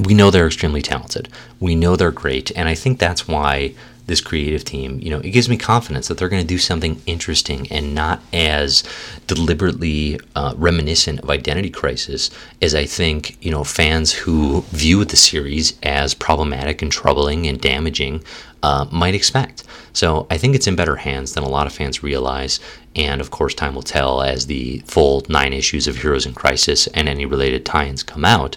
we 0.00 0.14
know 0.14 0.30
they're 0.30 0.46
extremely 0.46 0.82
talented. 0.82 1.28
We 1.60 1.74
know 1.74 1.96
they're 1.96 2.10
great, 2.10 2.50
and 2.56 2.68
I 2.68 2.74
think 2.74 2.98
that's 2.98 3.28
why 3.28 3.74
this 4.06 4.20
creative 4.20 4.64
team, 4.64 5.00
you 5.00 5.10
know, 5.10 5.18
it 5.18 5.30
gives 5.30 5.48
me 5.48 5.56
confidence 5.56 6.08
that 6.08 6.16
they're 6.16 6.28
going 6.28 6.42
to 6.42 6.46
do 6.46 6.58
something 6.58 7.00
interesting 7.06 7.70
and 7.72 7.94
not 7.94 8.20
as 8.32 8.84
deliberately 9.26 10.18
uh, 10.36 10.54
reminiscent 10.56 11.20
of 11.20 11.30
Identity 11.30 11.70
Crisis 11.70 12.30
as 12.62 12.74
I 12.74 12.84
think, 12.86 13.36
you 13.44 13.50
know, 13.50 13.64
fans 13.64 14.12
who 14.12 14.62
view 14.68 15.04
the 15.04 15.16
series 15.16 15.78
as 15.82 16.14
problematic 16.14 16.82
and 16.82 16.92
troubling 16.92 17.46
and 17.46 17.60
damaging 17.60 18.22
uh, 18.62 18.86
might 18.90 19.14
expect. 19.14 19.64
So 19.92 20.26
I 20.30 20.38
think 20.38 20.54
it's 20.54 20.66
in 20.66 20.76
better 20.76 20.96
hands 20.96 21.34
than 21.34 21.44
a 21.44 21.48
lot 21.48 21.66
of 21.66 21.72
fans 21.72 22.02
realize. 22.02 22.60
And 22.94 23.20
of 23.20 23.30
course, 23.30 23.54
time 23.54 23.74
will 23.74 23.82
tell 23.82 24.22
as 24.22 24.46
the 24.46 24.78
full 24.86 25.24
nine 25.28 25.52
issues 25.52 25.86
of 25.86 25.96
Heroes 25.96 26.26
in 26.26 26.34
Crisis 26.34 26.86
and 26.88 27.08
any 27.08 27.26
related 27.26 27.64
tie 27.64 27.86
ins 27.86 28.02
come 28.02 28.24
out 28.24 28.56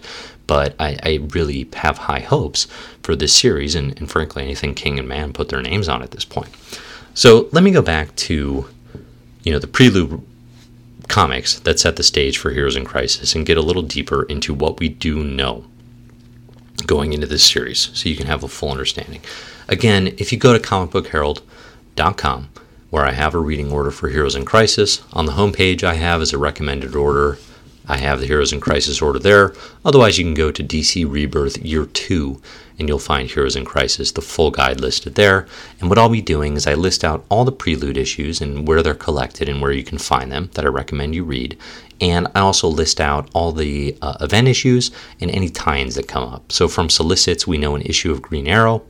but 0.49 0.73
I, 0.79 0.97
I, 1.03 1.19
really 1.29 1.69
have 1.75 1.99
high 1.99 2.21
hopes 2.21 2.65
for 3.03 3.15
this 3.15 3.35
series, 3.35 3.75
and, 3.75 3.95
and, 3.99 4.09
frankly, 4.09 4.41
anything 4.41 4.73
King 4.73 4.97
and 4.97 5.07
Mann 5.07 5.31
put 5.31 5.49
their 5.49 5.61
names 5.61 5.87
on 5.87 6.01
at 6.01 6.09
this 6.09 6.25
point. 6.25 6.49
So 7.13 7.47
let 7.51 7.63
me 7.63 7.69
go 7.69 7.83
back 7.83 8.15
to, 8.15 8.67
you 9.43 9.51
know, 9.51 9.59
the 9.59 9.67
prelude 9.67 10.25
comics 11.07 11.59
that 11.59 11.79
set 11.79 11.97
the 11.97 12.03
stage 12.03 12.39
for 12.39 12.49
Heroes 12.49 12.75
in 12.75 12.83
Crisis 12.83 13.35
and 13.35 13.45
get 13.45 13.59
a 13.59 13.61
little 13.61 13.83
deeper 13.83 14.23
into 14.23 14.51
what 14.51 14.79
we 14.79 14.89
do 14.89 15.23
know 15.23 15.65
going 16.87 17.13
into 17.13 17.27
this 17.27 17.43
series, 17.43 17.91
so 17.93 18.09
you 18.09 18.15
can 18.15 18.25
have 18.25 18.43
a 18.43 18.47
full 18.47 18.71
understanding. 18.71 19.21
Again, 19.67 20.07
if 20.17 20.31
you 20.31 20.39
go 20.39 20.57
to 20.57 20.59
comicbookherald.com, 20.59 22.49
where 22.89 23.05
I 23.05 23.11
have 23.11 23.35
a 23.35 23.39
reading 23.39 23.71
order 23.71 23.91
for 23.91 24.09
Heroes 24.09 24.35
in 24.35 24.45
Crisis, 24.45 25.03
on 25.13 25.27
the 25.27 25.33
homepage 25.33 25.83
I 25.83 25.93
have 25.93 26.23
as 26.23 26.33
a 26.33 26.39
recommended 26.39 26.95
order 26.95 27.37
I 27.89 27.97
have 27.97 28.19
the 28.19 28.27
Heroes 28.27 28.53
in 28.53 28.61
Crisis 28.61 29.01
order 29.01 29.19
there. 29.19 29.53
Otherwise, 29.83 30.17
you 30.17 30.23
can 30.23 30.35
go 30.35 30.51
to 30.51 30.63
DC 30.63 31.11
Rebirth 31.11 31.57
Year 31.57 31.85
2 31.85 32.41
and 32.77 32.87
you'll 32.87 32.99
find 32.99 33.29
Heroes 33.29 33.57
in 33.57 33.65
Crisis, 33.65 34.11
the 34.11 34.21
full 34.21 34.51
guide 34.51 34.79
listed 34.79 35.15
there. 35.15 35.47
And 35.79 35.89
what 35.89 35.97
I'll 35.97 36.07
be 36.07 36.21
doing 36.21 36.55
is 36.55 36.65
I 36.65 36.75
list 36.75 37.03
out 37.03 37.25
all 37.27 37.43
the 37.43 37.51
prelude 37.51 37.97
issues 37.97 38.39
and 38.39 38.67
where 38.67 38.81
they're 38.81 38.93
collected 38.93 39.49
and 39.49 39.61
where 39.61 39.73
you 39.73 39.83
can 39.83 39.97
find 39.97 40.31
them 40.31 40.49
that 40.53 40.63
I 40.63 40.69
recommend 40.69 41.13
you 41.13 41.25
read. 41.25 41.57
And 41.99 42.27
I 42.35 42.39
also 42.39 42.69
list 42.69 43.01
out 43.01 43.29
all 43.33 43.51
the 43.51 43.97
uh, 44.01 44.17
event 44.21 44.47
issues 44.47 44.91
and 45.19 45.29
any 45.31 45.49
tie 45.49 45.79
ins 45.79 45.95
that 45.95 46.07
come 46.07 46.23
up. 46.23 46.51
So 46.51 46.69
from 46.69 46.89
solicits, 46.89 47.45
we 47.45 47.57
know 47.57 47.75
an 47.75 47.81
issue 47.81 48.11
of 48.11 48.21
Green 48.21 48.47
Arrow 48.47 48.83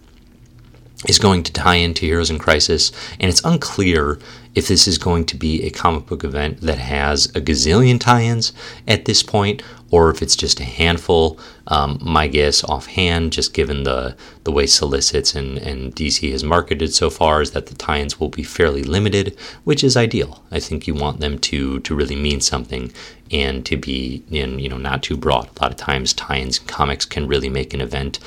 is 1.08 1.18
going 1.20 1.44
to 1.44 1.54
tie 1.54 1.76
into 1.76 2.06
Heroes 2.06 2.30
in 2.30 2.40
Crisis, 2.40 2.92
and 3.20 3.30
it's 3.30 3.44
unclear 3.46 4.20
if 4.56 4.68
this 4.68 4.88
is 4.88 4.98
going 4.98 5.26
to 5.26 5.38
be 5.38 5.64
a 5.64 5.70
comic 5.70 6.08
book 6.08 6.24
event 6.24 6.60
that 6.62 6.80
has 6.80 7.28
a 7.28 7.42
gazillion 7.42 8.00
tie 8.00 8.24
ins 8.24 8.52
at 8.88 9.06
this 9.06 9.24
point, 9.24 9.62
or 9.92 10.10
if 10.10 10.22
it's 10.22 10.36
just 10.36 10.60
a 10.60 10.66
handful. 10.66 11.40
Um, 11.68 12.00
my 12.02 12.28
guess 12.28 12.64
offhand, 12.64 13.32
just 13.32 13.54
given 13.54 13.84
the, 13.84 14.18
the 14.44 14.52
way 14.52 14.66
solicits 14.66 15.36
and, 15.36 15.60
and 15.60 15.96
DC 15.96 16.32
has 16.32 16.44
marketed 16.44 16.94
so 16.94 17.10
far, 17.10 17.42
is 17.42 17.52
that 17.52 17.68
the 17.68 17.76
tie 17.76 18.00
ins 18.00 18.20
will 18.20 18.30
be 18.30 18.44
fairly 18.44 18.84
limited, 18.84 19.38
which 19.64 19.84
is 19.84 19.96
ideal. 19.96 20.44
I 20.52 20.60
think 20.60 20.88
you 20.88 20.96
want 20.96 21.20
them 21.20 21.38
to, 21.40 21.80
to 21.80 21.96
really 21.96 22.16
mean 22.16 22.42
something 22.42 22.92
and 23.32 23.64
to 23.68 23.78
be 23.78 24.24
in, 24.32 24.58
you 24.58 24.68
know, 24.68 24.78
not 24.78 25.04
too 25.04 25.16
broad. 25.16 25.50
A 25.58 25.62
lot 25.62 25.72
of 25.72 25.78
times, 25.78 26.14
tie 26.14 26.38
ins 26.40 26.58
in 26.58 26.66
comics 26.66 27.06
can 27.06 27.28
really 27.28 27.50
make 27.50 27.74
an 27.74 27.82
event 27.82 28.20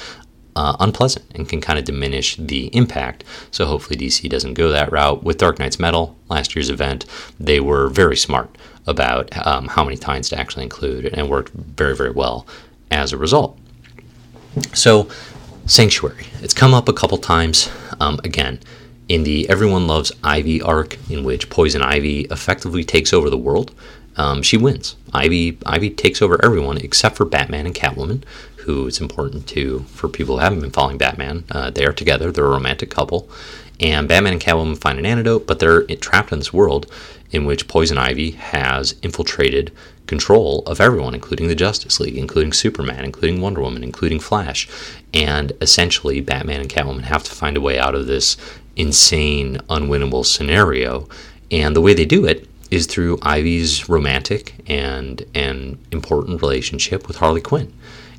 uh, 0.56 0.76
unpleasant 0.80 1.24
and 1.34 1.48
can 1.48 1.60
kind 1.60 1.78
of 1.78 1.84
diminish 1.84 2.36
the 2.36 2.66
impact. 2.76 3.24
So 3.50 3.66
hopefully 3.66 3.96
DC 3.96 4.28
doesn't 4.28 4.54
go 4.54 4.68
that 4.70 4.92
route. 4.92 5.22
With 5.22 5.38
Dark 5.38 5.58
Nights 5.58 5.78
Metal, 5.78 6.16
last 6.28 6.54
year's 6.54 6.70
event, 6.70 7.06
they 7.38 7.60
were 7.60 7.88
very 7.88 8.16
smart 8.16 8.56
about 8.86 9.34
um, 9.46 9.68
how 9.68 9.84
many 9.84 9.96
times 9.96 10.28
to 10.30 10.38
actually 10.38 10.64
include 10.64 11.06
and 11.06 11.28
worked 11.28 11.52
very, 11.52 11.96
very 11.96 12.10
well 12.10 12.46
as 12.90 13.12
a 13.12 13.16
result. 13.16 13.58
So, 14.74 15.08
Sanctuary. 15.66 16.26
It's 16.40 16.54
come 16.54 16.74
up 16.74 16.88
a 16.88 16.92
couple 16.92 17.18
times. 17.18 17.70
Um, 18.00 18.20
again, 18.24 18.58
in 19.08 19.22
the 19.22 19.48
Everyone 19.48 19.86
Loves 19.86 20.10
Ivy 20.24 20.60
arc, 20.60 20.98
in 21.10 21.22
which 21.22 21.50
Poison 21.50 21.82
Ivy 21.82 22.22
effectively 22.22 22.82
takes 22.82 23.12
over 23.12 23.30
the 23.30 23.38
world, 23.38 23.72
um, 24.16 24.42
she 24.42 24.56
wins. 24.56 24.96
Ivy 25.12 25.58
Ivy 25.66 25.90
takes 25.90 26.22
over 26.22 26.42
everyone 26.44 26.78
except 26.78 27.16
for 27.16 27.24
Batman 27.24 27.66
and 27.66 27.74
Catwoman, 27.74 28.22
who 28.56 28.86
is 28.86 29.00
important 29.00 29.46
to 29.48 29.80
for 29.88 30.08
people 30.08 30.36
who 30.36 30.42
haven't 30.42 30.60
been 30.60 30.70
following 30.70 30.98
Batman. 30.98 31.44
Uh, 31.50 31.70
they 31.70 31.84
are 31.84 31.92
together; 31.92 32.30
they're 32.30 32.44
a 32.44 32.50
romantic 32.50 32.90
couple, 32.90 33.28
and 33.80 34.08
Batman 34.08 34.34
and 34.34 34.42
Catwoman 34.42 34.78
find 34.78 34.98
an 34.98 35.06
antidote, 35.06 35.46
but 35.46 35.58
they're 35.58 35.82
trapped 35.82 36.32
in 36.32 36.38
this 36.38 36.52
world 36.52 36.86
in 37.30 37.46
which 37.46 37.68
Poison 37.68 37.98
Ivy 37.98 38.32
has 38.32 38.94
infiltrated 39.02 39.72
control 40.06 40.62
of 40.66 40.80
everyone, 40.80 41.14
including 41.14 41.48
the 41.48 41.54
Justice 41.54 41.98
League, 41.98 42.18
including 42.18 42.52
Superman, 42.52 43.04
including 43.04 43.40
Wonder 43.40 43.62
Woman, 43.62 43.82
including 43.82 44.20
Flash, 44.20 44.68
and 45.14 45.52
essentially 45.60 46.20
Batman 46.20 46.60
and 46.60 46.68
Catwoman 46.68 47.04
have 47.04 47.22
to 47.24 47.30
find 47.32 47.56
a 47.56 47.60
way 47.60 47.78
out 47.78 47.94
of 47.94 48.06
this 48.06 48.36
insane, 48.76 49.56
unwinnable 49.70 50.24
scenario. 50.24 51.08
And 51.50 51.76
the 51.76 51.80
way 51.80 51.94
they 51.94 52.04
do 52.04 52.24
it 52.24 52.48
is 52.72 52.86
through 52.86 53.18
Ivy's 53.22 53.88
romantic 53.88 54.54
and 54.66 55.24
and 55.34 55.78
important 55.92 56.40
relationship 56.42 57.06
with 57.06 57.18
Harley 57.18 57.40
Quinn 57.40 57.72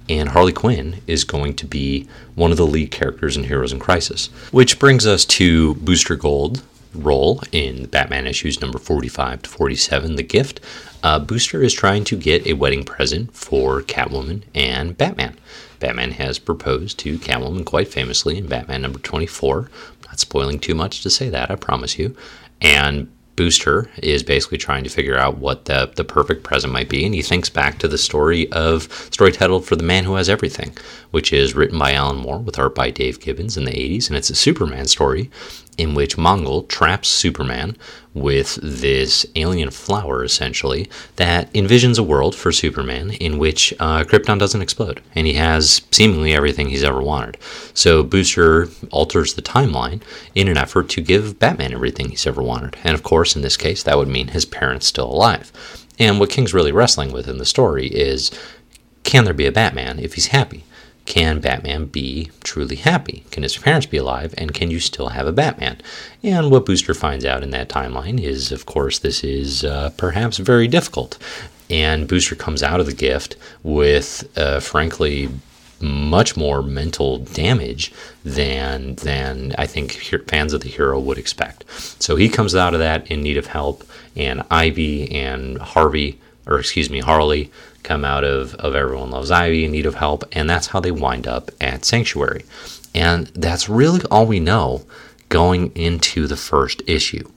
and 0.10 0.29
Harley 0.29 0.53
Quinn 0.53 1.01
is 1.07 1.24
going 1.24 1.55
to 1.55 1.65
be 1.65 2.07
one 2.36 2.51
of 2.51 2.57
the 2.57 2.65
lead 2.65 2.91
characters 2.91 3.38
in 3.38 3.45
Heroes 3.45 3.72
in 3.72 3.79
Crisis. 3.79 4.27
Which 4.51 4.79
brings 4.79 5.05
us 5.05 5.25
to 5.25 5.75
Booster 5.75 6.15
Gold 6.15 6.62
role 6.93 7.41
in 7.51 7.86
Batman 7.86 8.27
issues 8.27 8.62
number 8.62 8.77
45 8.77 9.43
to 9.43 9.50
47, 9.50 10.15
The 10.15 10.24
Gift. 10.24 10.60
Uh, 11.01 11.19
Booster 11.19 11.63
is 11.63 11.74
trying 11.74 12.03
to 12.05 12.15
get 12.15 12.45
a 12.45 12.53
wedding 12.53 12.83
present 12.83 13.33
for 13.33 13.81
Catwoman 13.81 14.43
and 14.53 14.98
Batman. 14.98 15.38
Batman 15.79 16.12
has 16.12 16.39
proposed 16.39 17.00
to 17.00 17.17
Catwoman 17.17 17.65
quite 17.65 17.88
famously 17.88 18.38
in 18.38 18.48
Batman 18.48 18.81
number 18.81 19.00
24. 19.00 19.69
not 20.05 20.19
spoiling 20.19 20.60
too 20.60 20.75
much 20.75 21.01
to 21.01 21.10
say 21.10 21.29
that, 21.29 21.50
I 21.50 21.55
promise 21.55 21.98
you. 21.98 22.15
And 22.62 23.12
Booster 23.35 23.89
is 23.97 24.21
basically 24.21 24.59
trying 24.59 24.83
to 24.83 24.89
figure 24.89 25.17
out 25.17 25.39
what 25.39 25.65
the, 25.65 25.91
the 25.95 26.03
perfect 26.03 26.43
present 26.43 26.71
might 26.71 26.89
be, 26.89 27.03
and 27.05 27.15
he 27.15 27.21
thinks 27.21 27.49
back 27.49 27.79
to 27.79 27.87
the 27.87 27.97
story 27.97 28.51
of 28.51 28.83
story 29.11 29.31
titled 29.31 29.65
"For 29.65 29.75
the 29.75 29.83
Man 29.83 30.03
Who 30.03 30.15
Has 30.15 30.29
Everything," 30.29 30.77
which 31.11 31.33
is 31.33 31.55
written 31.55 31.79
by 31.79 31.93
Alan 31.93 32.17
Moore 32.17 32.39
with 32.39 32.59
art 32.59 32.75
by 32.75 32.91
Dave 32.91 33.19
Gibbons 33.19 33.57
in 33.57 33.65
the 33.65 33.71
'80s, 33.71 34.07
and 34.07 34.17
it's 34.17 34.29
a 34.29 34.35
Superman 34.35 34.85
story 34.85 35.31
in 35.77 35.95
which 35.95 36.17
Mongul 36.17 36.67
traps 36.67 37.07
Superman 37.07 37.75
with 38.13 38.59
this 38.61 39.25
alien 39.35 39.71
flower, 39.71 40.23
essentially, 40.23 40.87
that 41.15 41.51
envisions 41.53 41.97
a 41.97 42.03
world 42.03 42.35
for 42.35 42.51
Superman 42.51 43.11
in 43.11 43.39
which 43.39 43.73
uh, 43.79 44.03
Krypton 44.03 44.37
doesn't 44.37 44.61
explode, 44.61 45.01
and 45.15 45.25
he 45.25 45.33
has 45.33 45.81
seemingly 45.91 46.33
everything 46.33 46.69
he's 46.69 46.83
ever 46.83 47.01
wanted. 47.01 47.37
So 47.73 48.03
Booster 48.03 48.69
alters 48.91 49.33
the 49.33 49.41
timeline 49.41 50.01
in 50.35 50.47
an 50.47 50.57
effort 50.57 50.89
to 50.89 51.01
give 51.01 51.39
Batman 51.39 51.73
everything 51.73 52.09
he's 52.09 52.27
ever 52.27 52.43
wanted, 52.43 52.77
and 52.83 52.93
of 52.93 53.03
course, 53.03 53.35
in 53.35 53.41
this 53.41 53.57
case, 53.57 53.83
that 53.83 53.97
would 53.97 54.07
mean 54.07 54.27
his 54.27 54.45
parents 54.45 54.85
still 54.85 55.11
alive. 55.11 55.51
And 55.99 56.19
what 56.19 56.29
King's 56.29 56.53
really 56.53 56.71
wrestling 56.71 57.11
with 57.11 57.27
in 57.27 57.37
the 57.37 57.45
story 57.45 57.87
is 57.87 58.31
can 59.03 59.25
there 59.25 59.33
be 59.33 59.45
a 59.45 59.51
Batman 59.51 59.99
if 59.99 60.13
he's 60.13 60.27
happy? 60.27 60.63
Can 61.05 61.39
Batman 61.39 61.86
be 61.86 62.31
truly 62.43 62.77
happy? 62.77 63.25
Can 63.31 63.43
his 63.43 63.57
parents 63.57 63.86
be 63.86 63.98
alive? 63.98 64.33
And 64.38 64.53
can 64.53 64.72
you 64.72 64.79
still 64.79 65.10
have 65.10 65.27
a 65.27 65.31
Batman? 65.31 65.81
And 66.24 66.50
what 66.50 66.65
Booster 66.65 66.93
finds 66.93 67.25
out 67.25 67.43
in 67.43 67.51
that 67.51 67.69
timeline 67.69 68.22
is, 68.22 68.51
of 68.51 68.65
course, 68.65 69.00
this 69.00 69.24
is 69.24 69.63
uh, 69.63 69.91
perhaps 69.98 70.38
very 70.38 70.67
difficult. 70.67 71.17
And 71.69 72.07
Booster 72.07 72.36
comes 72.36 72.63
out 72.63 72.79
of 72.79 72.86
the 72.86 72.93
gift 72.93 73.36
with, 73.63 74.31
uh, 74.38 74.60
frankly, 74.60 75.29
much 75.81 76.38
more 76.38 76.62
mental 76.62 77.17
damage 77.17 77.91
than 78.24 78.95
than 78.95 79.53
I 79.57 79.65
think 79.65 79.91
fans 80.27 80.53
of 80.53 80.62
the 80.62 80.69
hero 80.69 80.98
would 81.00 81.17
expect. 81.17 81.65
So 82.01 82.15
he 82.15 82.29
comes 82.29 82.55
out 82.55 82.74
of 82.74 82.79
that 82.79 83.12
in 83.12 83.22
need 83.22 83.38
of 83.38 83.48
help, 83.48 83.83
and 84.15 84.43
Ivy 84.50 85.12
and 85.12 85.57
Harvey, 85.57 86.19
or 86.45 86.59
excuse 86.59 86.89
me, 86.89 87.00
Harley 87.00 87.51
come 87.83 88.05
out 88.05 88.23
of, 88.23 88.55
of 88.55 88.75
Everyone 88.75 89.12
Loves 89.12 89.31
Ivy 89.31 89.65
in 89.65 89.71
need 89.71 89.85
of 89.85 89.95
help, 89.95 90.23
and 90.31 90.50
that's 90.50 90.67
how 90.67 90.79
they 90.79 90.91
wind 90.91 91.27
up 91.27 91.51
at 91.59 91.85
Sanctuary. 91.85 92.45
And 92.95 93.27
that's 93.27 93.69
really 93.69 94.01
all 94.09 94.25
we 94.25 94.39
know 94.39 94.85
going 95.29 95.71
into 95.75 96.27
the 96.27 96.38
first 96.38 96.81
issue. 96.88 97.27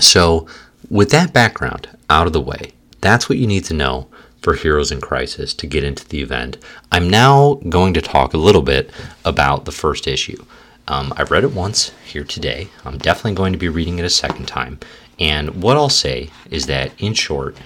So, 0.00 0.46
with 0.90 1.10
that 1.10 1.32
background 1.32 1.88
out 2.10 2.26
of 2.26 2.32
the 2.32 2.40
way, 2.40 2.72
that's 3.00 3.28
what 3.28 3.38
you 3.38 3.46
need 3.46 3.64
to 3.66 3.74
know 3.74 4.08
for 4.42 4.54
Heroes 4.54 4.92
in 4.92 5.00
Crisis 5.00 5.54
to 5.54 5.66
get 5.66 5.84
into 5.84 6.06
the 6.06 6.20
event. 6.20 6.58
I'm 6.92 7.08
now 7.08 7.54
going 7.68 7.94
to 7.94 8.02
talk 8.02 8.34
a 8.34 8.38
little 8.38 8.62
bit 8.62 8.90
about 9.24 9.64
the 9.64 9.72
first 9.72 10.06
issue. 10.06 10.44
Um, 10.86 11.14
I've 11.16 11.30
read 11.30 11.44
it 11.44 11.52
once 11.52 11.92
here 12.04 12.24
today. 12.24 12.68
I'm 12.84 12.98
definitely 12.98 13.34
going 13.34 13.52
to 13.54 13.58
be 13.58 13.68
reading 13.68 13.98
it 13.98 14.04
a 14.04 14.10
second 14.10 14.46
time. 14.46 14.78
And 15.18 15.62
what 15.62 15.76
I'll 15.76 15.88
say 15.88 16.30
is 16.50 16.66
that, 16.66 16.92
in 16.98 17.14
short, 17.14 17.56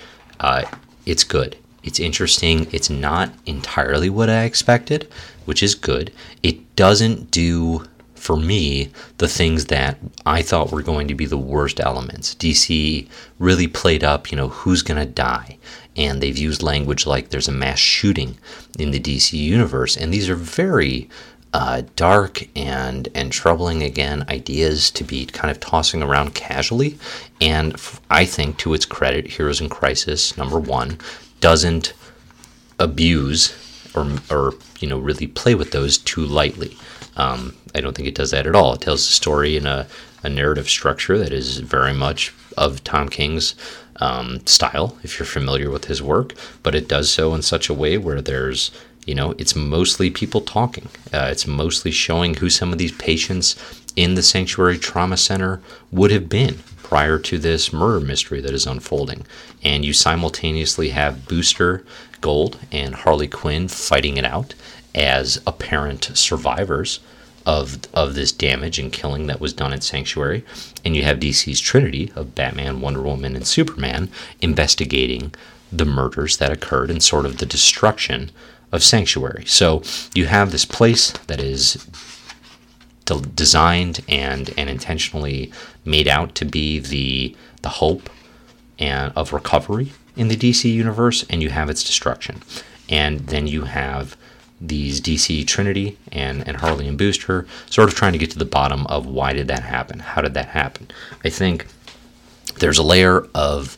uh, 0.41 0.65
it's 1.07 1.25
good. 1.25 1.57
It's 1.83 2.01
interesting. 2.01 2.67
It's 2.73 2.91
not 2.91 3.33
entirely 3.47 4.11
what 4.11 4.29
I 4.29 4.45
expected, 4.45 5.09
which 5.45 5.63
is 5.63 5.75
good. 5.75 6.13
It 6.43 6.77
doesn't 6.77 7.31
do, 7.31 7.85
for 8.15 8.37
me, 8.37 8.91
the 9.19 9.29
things 9.29 9.67
that 9.67 9.99
I 10.27 10.43
thought 10.43 10.71
were 10.71 10.83
going 10.83 11.09
to 11.09 11.15
be 11.15 11.25
the 11.25 11.39
worst 11.39 11.81
elements. 11.81 12.35
DC 12.35 13.09
really 13.39 13.69
played 13.69 14.05
up, 14.05 14.31
you 14.31 14.37
know, 14.37 14.49
who's 14.49 14.83
going 14.83 15.01
to 15.01 15.11
die. 15.11 15.57
And 15.97 16.21
they've 16.23 16.37
used 16.37 16.63
language 16.63 17.07
like 17.07 17.31
there's 17.31 17.49
a 17.49 17.53
mass 17.53 17.79
shooting 17.79 18.39
in 18.79 18.91
the 18.91 19.01
DC 19.01 19.33
universe. 19.33 19.97
And 19.97 20.13
these 20.13 20.29
are 20.29 20.37
very 20.37 21.09
uh, 21.55 21.83
dark 21.97 22.47
and 22.57 23.09
and 23.15 23.33
troubling 23.33 23.83
again 23.83 24.25
ideas 24.29 24.91
to 24.91 25.05
be 25.05 25.27
kind 25.27 25.51
of 25.51 25.61
tossing 25.61 26.03
around 26.03 26.35
casually. 26.35 26.99
And 27.41 27.77
I 28.11 28.25
think, 28.25 28.59
to 28.59 28.75
its 28.75 28.85
credit, 28.85 29.27
Heroes 29.27 29.61
in 29.61 29.69
Crisis 29.69 30.37
number 30.37 30.59
one 30.59 30.99
doesn't 31.41 31.95
abuse 32.79 33.55
or, 33.95 34.07
or 34.31 34.55
you 34.81 34.89
know 34.89 34.99
really 34.99 35.27
play 35.27 35.55
with 35.55 35.73
those 35.73 35.99
too 35.99 36.25
lightly. 36.25 36.77
Um, 37.17 37.57
I 37.75 37.81
don't 37.81 37.95
think 37.97 38.09
it 38.09 38.15
does 38.15 38.31
that 38.31 38.47
at 38.47 38.55
all. 38.55 38.75
It 38.75 38.81
tells 38.81 39.07
the 39.07 39.13
story 39.13 39.57
in 39.57 39.67
a, 39.67 39.87
a 40.23 40.29
narrative 40.29 40.69
structure 40.69 41.19
that 41.19 41.33
is 41.33 41.59
very 41.59 41.93
much 41.93 42.33
of 42.57 42.83
Tom 42.85 43.09
King's 43.09 43.55
um, 44.01 44.47
style, 44.47 44.97
if 45.03 45.19
you're 45.19 45.27
familiar 45.27 45.71
with 45.71 45.87
his 45.87 46.03
work, 46.03 46.35
but 46.63 46.75
it 46.75 46.89
does 46.89 47.11
so 47.11 47.35
in 47.35 47.43
such 47.43 47.69
a 47.69 47.75
way 47.75 47.99
where 47.99 48.21
there's, 48.21 48.71
you 49.09 49.15
know, 49.15 49.35
it's 49.39 49.57
mostly 49.57 50.11
people 50.11 50.43
talking. 50.43 50.87
Uh, 51.15 51.29
it's 51.33 51.47
mostly 51.47 51.91
showing 51.91 52.35
who 52.35 52.51
some 52.51 52.73
of 52.73 52.79
these 52.79 52.93
patients 52.93 53.57
in 53.97 54.15
the 54.15 54.23
Sanctuary 54.23 54.77
Trauma 54.77 55.17
Center 55.17 55.63
would 55.91 56.11
have 56.11 56.29
been 56.29 56.59
prior 56.83 57.19
to 57.19 57.39
this 57.39 57.73
murder 57.73 58.05
mystery 58.05 58.43
that 58.43 58.53
is 58.53 58.67
unfolding. 58.67 59.25
And 59.65 59.83
you 59.83 59.95
simultaneously 59.95 60.91
have 60.91 61.27
Booster 61.27 61.87
Gold 62.21 62.59
and 62.71 62.95
Harley 62.95 63.29
Quinn 63.29 63.69
fighting 63.69 64.19
it 64.19 64.27
out 64.27 64.55
as 64.95 65.41
apparent 65.47 66.11
survivors 66.13 67.01
of, 67.47 67.79
of 67.95 68.15
this 68.15 68.31
damage 68.31 68.79
and 68.79 68.93
killing 68.93 69.27
that 69.29 69.41
was 69.41 69.55
done 69.55 69.73
at 69.73 69.83
Sanctuary. 69.83 70.45
And 70.85 70.95
you 70.95 71.03
have 71.05 71.19
DC's 71.19 71.61
Trinity 71.61 72.13
of 72.15 72.35
Batman, 72.35 72.83
Wonder 72.83 73.01
Woman, 73.01 73.37
and 73.37 73.47
Superman 73.47 74.11
investigating 74.43 75.33
the 75.73 75.87
murders 75.87 76.37
that 76.37 76.53
occurred 76.53 76.91
and 76.91 77.03
sort 77.03 77.25
of 77.25 77.39
the 77.39 77.47
destruction 77.47 78.31
of 78.73 78.83
Sanctuary. 78.83 79.45
So 79.47 79.83
you 80.15 80.27
have 80.27 80.51
this 80.51 80.65
place 80.65 81.11
that 81.27 81.41
is 81.41 81.87
designed 83.35 84.05
and 84.09 84.53
and 84.59 84.69
intentionally 84.69 85.53
made 85.85 86.09
out 86.09 86.35
to 86.37 86.45
be 86.45 86.79
the 86.79 87.35
the 87.63 87.69
hope 87.69 88.11
and 88.79 89.13
of 89.17 89.33
recovery 89.33 89.93
in 90.17 90.29
the 90.29 90.37
DC 90.37 90.71
universe, 90.73 91.25
and 91.31 91.43
you 91.43 91.51
have 91.51 91.71
its 91.71 91.83
destruction, 91.83 92.43
and 92.89 93.21
then 93.21 93.47
you 93.47 93.63
have 93.63 94.17
these 94.61 95.01
DC 95.01 95.47
Trinity 95.47 95.97
and 96.13 96.47
and 96.47 96.59
Harley 96.59 96.89
and 96.89 96.99
Booster 96.99 97.47
sort 97.71 97.89
of 97.89 97.95
trying 97.95 98.13
to 98.13 98.19
get 98.19 98.31
to 98.33 98.39
the 98.39 98.45
bottom 98.45 98.87
of 98.89 99.07
why 99.07 99.33
did 99.33 99.49
that 99.49 99.63
happen? 99.63 100.01
How 100.01 100.21
did 100.21 100.35
that 100.35 100.49
happen? 100.49 100.89
I 101.25 101.31
think 101.31 101.67
there's 102.59 102.79
a 102.79 102.83
layer 102.83 103.27
of 103.35 103.77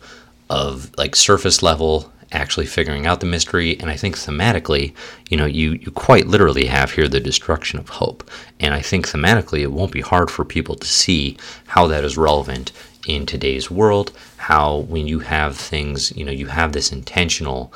of 0.49 0.91
like 0.99 1.15
surface 1.15 1.63
level 1.63 2.11
actually 2.33 2.67
figuring 2.67 3.07
out 3.07 3.21
the 3.21 3.27
mystery. 3.27 3.79
And 3.81 3.91
I 3.91 3.97
think 3.97 4.17
thematically, 4.17 4.95
you 5.29 5.37
know, 5.37 5.47
you, 5.47 5.73
you 5.73 5.91
quite 5.91 6.27
literally 6.27 6.67
have 6.67 6.93
here 6.93 7.09
the 7.09 7.21
destruction 7.21 7.79
of 7.79 7.89
hope. 7.89 8.29
And 8.59 8.75
I 8.75 8.81
think 8.81 9.09
thematically, 9.09 9.61
it 9.61 9.73
won't 9.73 9.93
be 9.93 10.01
hard 10.01 10.31
for 10.31 10.45
people 10.45 10.77
to 10.77 10.87
see 10.87 11.37
how 11.67 11.87
that 11.89 12.05
is 12.05 12.17
relevant 12.17 12.73
in 13.07 13.27
today's 13.27 13.71
world. 13.71 14.13
How, 14.37 14.79
when 14.79 15.07
you 15.07 15.21
have 15.21 15.57
things, 15.57 16.17
you 16.17 16.25
know, 16.25 16.33
you 16.33 16.47
have 16.47 16.73
this 16.73 16.93
intentional 16.93 17.73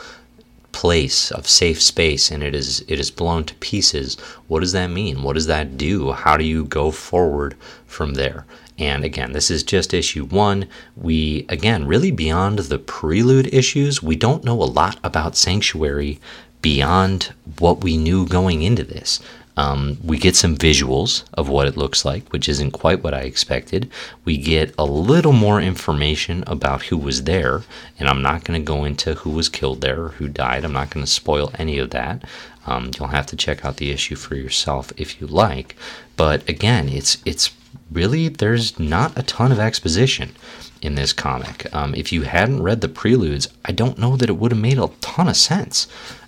place 0.74 1.30
of 1.30 1.48
safe 1.48 1.80
space 1.80 2.32
and 2.32 2.42
it 2.42 2.52
is 2.52 2.84
it 2.88 2.98
is 2.98 3.08
blown 3.08 3.44
to 3.44 3.54
pieces 3.56 4.18
what 4.48 4.58
does 4.58 4.72
that 4.72 4.88
mean 4.88 5.22
what 5.22 5.34
does 5.34 5.46
that 5.46 5.76
do 5.76 6.10
how 6.10 6.36
do 6.36 6.42
you 6.42 6.64
go 6.64 6.90
forward 6.90 7.54
from 7.86 8.14
there 8.14 8.44
and 8.78 9.04
again, 9.04 9.32
this 9.32 9.50
is 9.50 9.62
just 9.62 9.94
issue 9.94 10.24
one. 10.24 10.66
We, 10.96 11.46
again, 11.48 11.86
really 11.86 12.10
beyond 12.10 12.58
the 12.58 12.78
prelude 12.78 13.52
issues, 13.54 14.02
we 14.02 14.16
don't 14.16 14.44
know 14.44 14.60
a 14.60 14.64
lot 14.64 14.98
about 15.04 15.36
Sanctuary 15.36 16.20
beyond 16.60 17.32
what 17.58 17.84
we 17.84 17.96
knew 17.96 18.26
going 18.26 18.62
into 18.62 18.82
this. 18.82 19.20
Um, 19.56 19.98
we 20.02 20.18
get 20.18 20.34
some 20.34 20.56
visuals 20.56 21.22
of 21.34 21.48
what 21.48 21.68
it 21.68 21.76
looks 21.76 22.04
like, 22.04 22.28
which 22.32 22.48
isn't 22.48 22.72
quite 22.72 23.04
what 23.04 23.14
I 23.14 23.20
expected. 23.20 23.88
We 24.24 24.36
get 24.36 24.74
a 24.76 24.84
little 24.84 25.32
more 25.32 25.60
information 25.60 26.42
about 26.48 26.84
who 26.84 26.96
was 26.96 27.22
there, 27.22 27.62
and 27.98 28.08
I'm 28.08 28.22
not 28.22 28.42
going 28.42 28.60
to 28.60 28.64
go 28.64 28.84
into 28.84 29.14
who 29.14 29.30
was 29.30 29.48
killed 29.48 29.80
there 29.80 30.02
or 30.02 30.08
who 30.08 30.26
died. 30.26 30.64
I'm 30.64 30.72
not 30.72 30.90
going 30.90 31.06
to 31.06 31.10
spoil 31.10 31.52
any 31.56 31.78
of 31.78 31.90
that. 31.90 32.24
Um, 32.66 32.90
you'll 32.98 33.08
have 33.08 33.26
to 33.26 33.36
check 33.36 33.64
out 33.64 33.76
the 33.76 33.92
issue 33.92 34.16
for 34.16 34.34
yourself 34.34 34.92
if 34.96 35.20
you 35.20 35.28
like. 35.28 35.76
But 36.16 36.48
again, 36.48 36.88
it's 36.88 37.18
it's 37.24 37.52
really, 37.90 38.28
there's 38.28 38.78
not 38.78 39.16
a 39.18 39.22
ton 39.22 39.52
of 39.52 39.58
exposition 39.58 40.34
in 40.82 40.94
this 40.94 41.12
comic. 41.12 41.72
Um, 41.74 41.94
if 41.94 42.12
you 42.12 42.22
hadn't 42.22 42.62
read 42.62 42.80
the 42.80 42.88
preludes, 42.88 43.48
I 43.64 43.72
don't 43.72 43.98
know 43.98 44.16
that 44.16 44.28
it 44.28 44.36
would 44.36 44.52
have 44.52 44.60
made 44.60 44.78
a 44.78 44.90
ton 45.00 45.28
of 45.28 45.36
sense. 45.36 45.86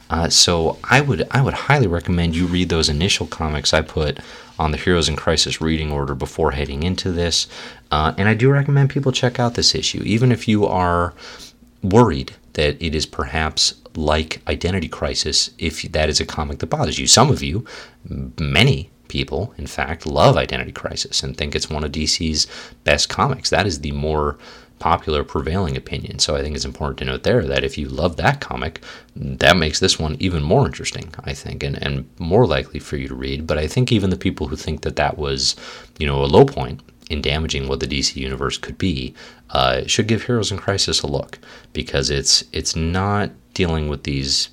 Uh, 0.08 0.28
so 0.28 0.78
I 0.84 1.00
would 1.00 1.26
I 1.32 1.42
would 1.42 1.54
highly 1.54 1.88
recommend 1.88 2.36
you 2.36 2.46
read 2.46 2.68
those 2.68 2.88
initial 2.88 3.26
comics 3.26 3.74
I 3.74 3.80
put 3.80 4.20
on 4.58 4.70
the 4.70 4.78
Heroes 4.78 5.08
in 5.08 5.16
Crisis 5.16 5.60
reading 5.60 5.90
order 5.90 6.14
before 6.14 6.52
heading 6.52 6.82
into 6.82 7.10
this. 7.10 7.48
Uh, 7.90 8.14
and 8.16 8.28
I 8.28 8.34
do 8.34 8.50
recommend 8.50 8.90
people 8.90 9.12
check 9.12 9.38
out 9.40 9.54
this 9.54 9.74
issue, 9.74 10.02
even 10.04 10.32
if 10.32 10.46
you 10.46 10.64
are 10.64 11.12
worried 11.82 12.32
that 12.54 12.80
it 12.82 12.94
is 12.94 13.04
perhaps 13.04 13.74
like 13.94 14.40
Identity 14.48 14.88
Crisis, 14.88 15.50
if 15.58 15.82
that 15.92 16.08
is 16.08 16.20
a 16.20 16.26
comic 16.26 16.58
that 16.58 16.68
bothers 16.68 16.98
you. 16.98 17.06
Some 17.06 17.30
of 17.30 17.42
you, 17.42 17.64
many 18.38 18.90
people, 19.08 19.54
in 19.58 19.66
fact, 19.66 20.06
love 20.06 20.36
Identity 20.36 20.72
Crisis 20.72 21.22
and 21.22 21.36
think 21.36 21.54
it's 21.54 21.70
one 21.70 21.84
of 21.84 21.92
DC's 21.92 22.46
best 22.84 23.08
comics. 23.08 23.50
That 23.50 23.66
is 23.66 23.80
the 23.80 23.92
more 23.92 24.38
popular 24.78 25.24
prevailing 25.24 25.76
opinion. 25.76 26.18
So 26.18 26.36
I 26.36 26.42
think 26.42 26.54
it's 26.54 26.64
important 26.64 26.98
to 26.98 27.04
note 27.06 27.22
there 27.22 27.42
that 27.44 27.64
if 27.64 27.78
you 27.78 27.88
love 27.88 28.16
that 28.16 28.40
comic, 28.40 28.82
that 29.14 29.56
makes 29.56 29.80
this 29.80 29.98
one 29.98 30.16
even 30.20 30.42
more 30.42 30.66
interesting, 30.66 31.14
I 31.24 31.32
think, 31.32 31.62
and, 31.62 31.82
and 31.82 32.08
more 32.18 32.46
likely 32.46 32.80
for 32.80 32.96
you 32.96 33.08
to 33.08 33.14
read. 33.14 33.46
But 33.46 33.58
I 33.58 33.66
think 33.66 33.90
even 33.90 34.10
the 34.10 34.16
people 34.16 34.48
who 34.48 34.56
think 34.56 34.82
that 34.82 34.96
that 34.96 35.16
was, 35.16 35.56
you 35.98 36.06
know, 36.06 36.22
a 36.22 36.26
low 36.26 36.44
point 36.44 36.82
in 37.08 37.22
damaging 37.22 37.68
what 37.68 37.80
the 37.80 37.86
DC 37.86 38.16
universe 38.16 38.58
could 38.58 38.76
be, 38.76 39.14
uh, 39.50 39.86
should 39.86 40.08
give 40.08 40.24
Heroes 40.24 40.50
in 40.50 40.58
Crisis 40.58 41.02
a 41.02 41.06
look 41.06 41.38
because 41.72 42.10
it's 42.10 42.44
it's 42.52 42.74
not 42.74 43.30
dealing 43.54 43.88
with 43.88 44.02
these 44.02 44.50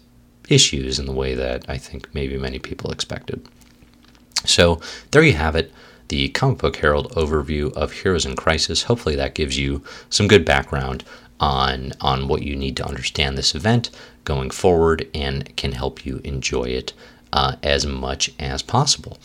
issues 0.49 0.99
in 0.99 1.05
the 1.05 1.11
way 1.11 1.35
that 1.35 1.65
I 1.67 1.77
think 1.77 2.13
maybe 2.13 2.37
many 2.37 2.59
people 2.59 2.91
expected. 2.91 3.47
So 4.45 4.81
there 5.11 5.23
you 5.23 5.33
have 5.33 5.55
it 5.55 5.71
the 6.09 6.29
Comic 6.29 6.59
Book 6.59 6.75
Herald 6.75 7.11
overview 7.13 7.73
of 7.73 7.91
Heroes 7.91 8.25
in 8.25 8.35
Crisis. 8.35 8.83
Hopefully, 8.83 9.15
that 9.15 9.33
gives 9.33 9.57
you 9.57 9.83
some 10.09 10.27
good 10.27 10.45
background 10.45 11.03
on, 11.39 11.93
on 12.01 12.27
what 12.27 12.43
you 12.43 12.55
need 12.55 12.77
to 12.77 12.85
understand 12.85 13.37
this 13.37 13.55
event 13.55 13.89
going 14.23 14.49
forward 14.49 15.07
and 15.13 15.55
can 15.55 15.71
help 15.71 16.05
you 16.05 16.21
enjoy 16.23 16.65
it 16.65 16.93
uh, 17.31 17.55
as 17.63 17.85
much 17.85 18.31
as 18.39 18.61
possible. 18.61 19.17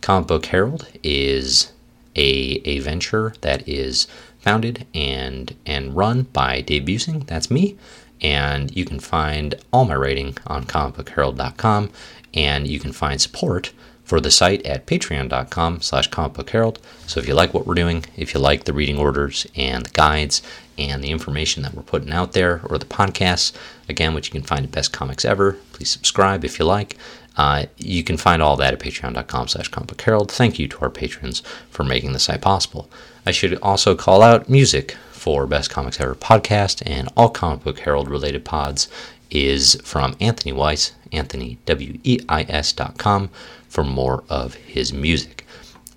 Comic 0.00 0.26
Book 0.26 0.46
Herald 0.46 0.88
is 1.02 1.72
a, 2.16 2.60
a 2.64 2.80
venture 2.80 3.34
that 3.42 3.66
is 3.68 4.08
founded 4.40 4.86
and, 4.92 5.54
and 5.64 5.96
run 5.96 6.22
by 6.24 6.60
Dave 6.60 6.82
Buesing. 6.82 7.26
That's 7.26 7.50
me. 7.50 7.78
And 8.20 8.76
you 8.76 8.84
can 8.84 8.98
find 8.98 9.54
all 9.72 9.84
my 9.84 9.94
writing 9.94 10.36
on 10.46 10.64
comicbookherald.com 10.64 11.90
and 12.34 12.66
you 12.66 12.80
can 12.80 12.92
find 12.92 13.20
support 13.20 13.72
for 14.12 14.20
the 14.20 14.30
site 14.30 14.60
at 14.66 14.84
patreon.com 14.84 15.80
slash 15.80 16.10
comicbookherald. 16.10 16.76
So 17.06 17.18
if 17.18 17.26
you 17.26 17.32
like 17.32 17.54
what 17.54 17.66
we're 17.66 17.72
doing, 17.72 18.04
if 18.14 18.34
you 18.34 18.40
like 18.40 18.64
the 18.64 18.74
reading 18.74 18.98
orders 18.98 19.46
and 19.56 19.86
the 19.86 19.90
guides 19.90 20.42
and 20.76 21.02
the 21.02 21.10
information 21.10 21.62
that 21.62 21.72
we're 21.72 21.82
putting 21.82 22.12
out 22.12 22.32
there 22.32 22.60
or 22.66 22.76
the 22.76 22.84
podcasts, 22.84 23.56
again, 23.88 24.12
which 24.12 24.26
you 24.26 24.32
can 24.32 24.42
find 24.42 24.66
at 24.66 24.70
Best 24.70 24.92
Comics 24.92 25.24
Ever, 25.24 25.52
please 25.72 25.88
subscribe 25.88 26.44
if 26.44 26.58
you 26.58 26.66
like. 26.66 26.98
Uh, 27.38 27.64
you 27.78 28.04
can 28.04 28.18
find 28.18 28.42
all 28.42 28.54
that 28.56 28.74
at 28.74 28.80
patreon.com 28.80 29.48
slash 29.48 29.70
comicbookherald. 29.70 30.30
Thank 30.30 30.58
you 30.58 30.68
to 30.68 30.80
our 30.80 30.90
patrons 30.90 31.42
for 31.70 31.82
making 31.82 32.12
the 32.12 32.18
site 32.18 32.42
possible. 32.42 32.90
I 33.24 33.30
should 33.30 33.58
also 33.62 33.94
call 33.94 34.20
out 34.20 34.46
music 34.46 34.94
for 35.10 35.46
Best 35.46 35.70
Comics 35.70 35.98
Ever 35.98 36.14
podcast 36.14 36.82
and 36.84 37.08
all 37.16 37.30
Comic 37.30 37.64
Book 37.64 37.78
Herald 37.78 38.10
related 38.10 38.44
pods 38.44 38.88
is 39.32 39.80
from 39.82 40.14
Anthony 40.20 40.52
Weiss, 40.52 40.92
Anthony, 41.10 41.58
W-E-I-S.com 41.66 43.30
for 43.68 43.82
more 43.82 44.22
of 44.28 44.54
his 44.54 44.92
music. 44.92 45.46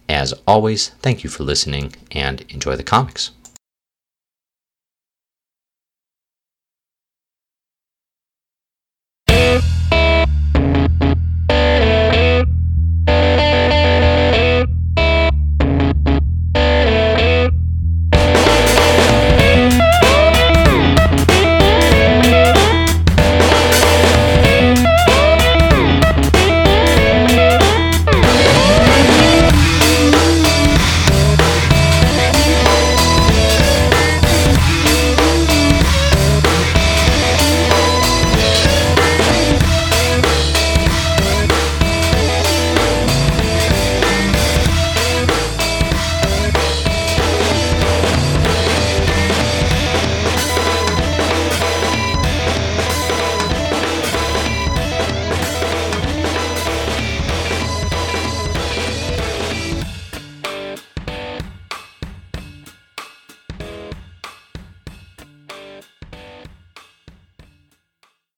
As 0.07 0.33
always, 0.47 0.89
thank 1.01 1.23
you 1.23 1.29
for 1.29 1.43
listening 1.43 1.93
and 2.11 2.41
enjoy 2.49 2.75
the 2.75 2.83
comics. 2.83 3.31